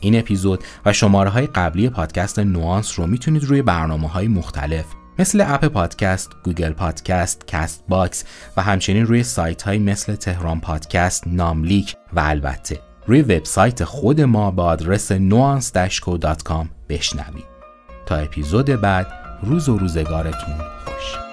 این 0.00 0.18
اپیزود 0.18 0.64
و 0.86 0.92
شماره 0.92 1.30
های 1.30 1.46
قبلی 1.46 1.88
پادکست 1.88 2.38
نوانس 2.38 2.98
رو 2.98 3.06
می‌تونید 3.06 3.44
روی 3.44 3.62
برنامه 3.62 4.08
های 4.08 4.28
مختلف 4.28 4.84
مثل 5.18 5.40
Apple 5.40 5.64
Podcast، 5.64 6.30
Google 6.44 6.72
Podcast، 6.72 7.46
Castbox 7.46 8.24
و 8.56 8.62
همچنین 8.62 9.06
روی 9.06 9.22
سایت 9.22 9.62
های 9.62 9.78
مثل 9.78 10.14
تهران 10.14 10.60
پادکست، 10.60 11.26
ناملیک 11.26 11.96
و 12.12 12.20
البته 12.20 12.80
روی 13.06 13.22
وبسایت 13.22 13.84
خود 13.84 14.20
ما 14.20 14.50
با 14.50 14.64
آدرس 14.64 15.12
nuance-co.com 15.12 16.66
بشنوید. 16.88 17.56
تا 18.06 18.16
اپیزود 18.16 18.66
بعد 18.66 19.06
روز 19.42 19.68
و 19.68 19.78
روزگارتون 19.78 20.54
خوش. 20.84 21.25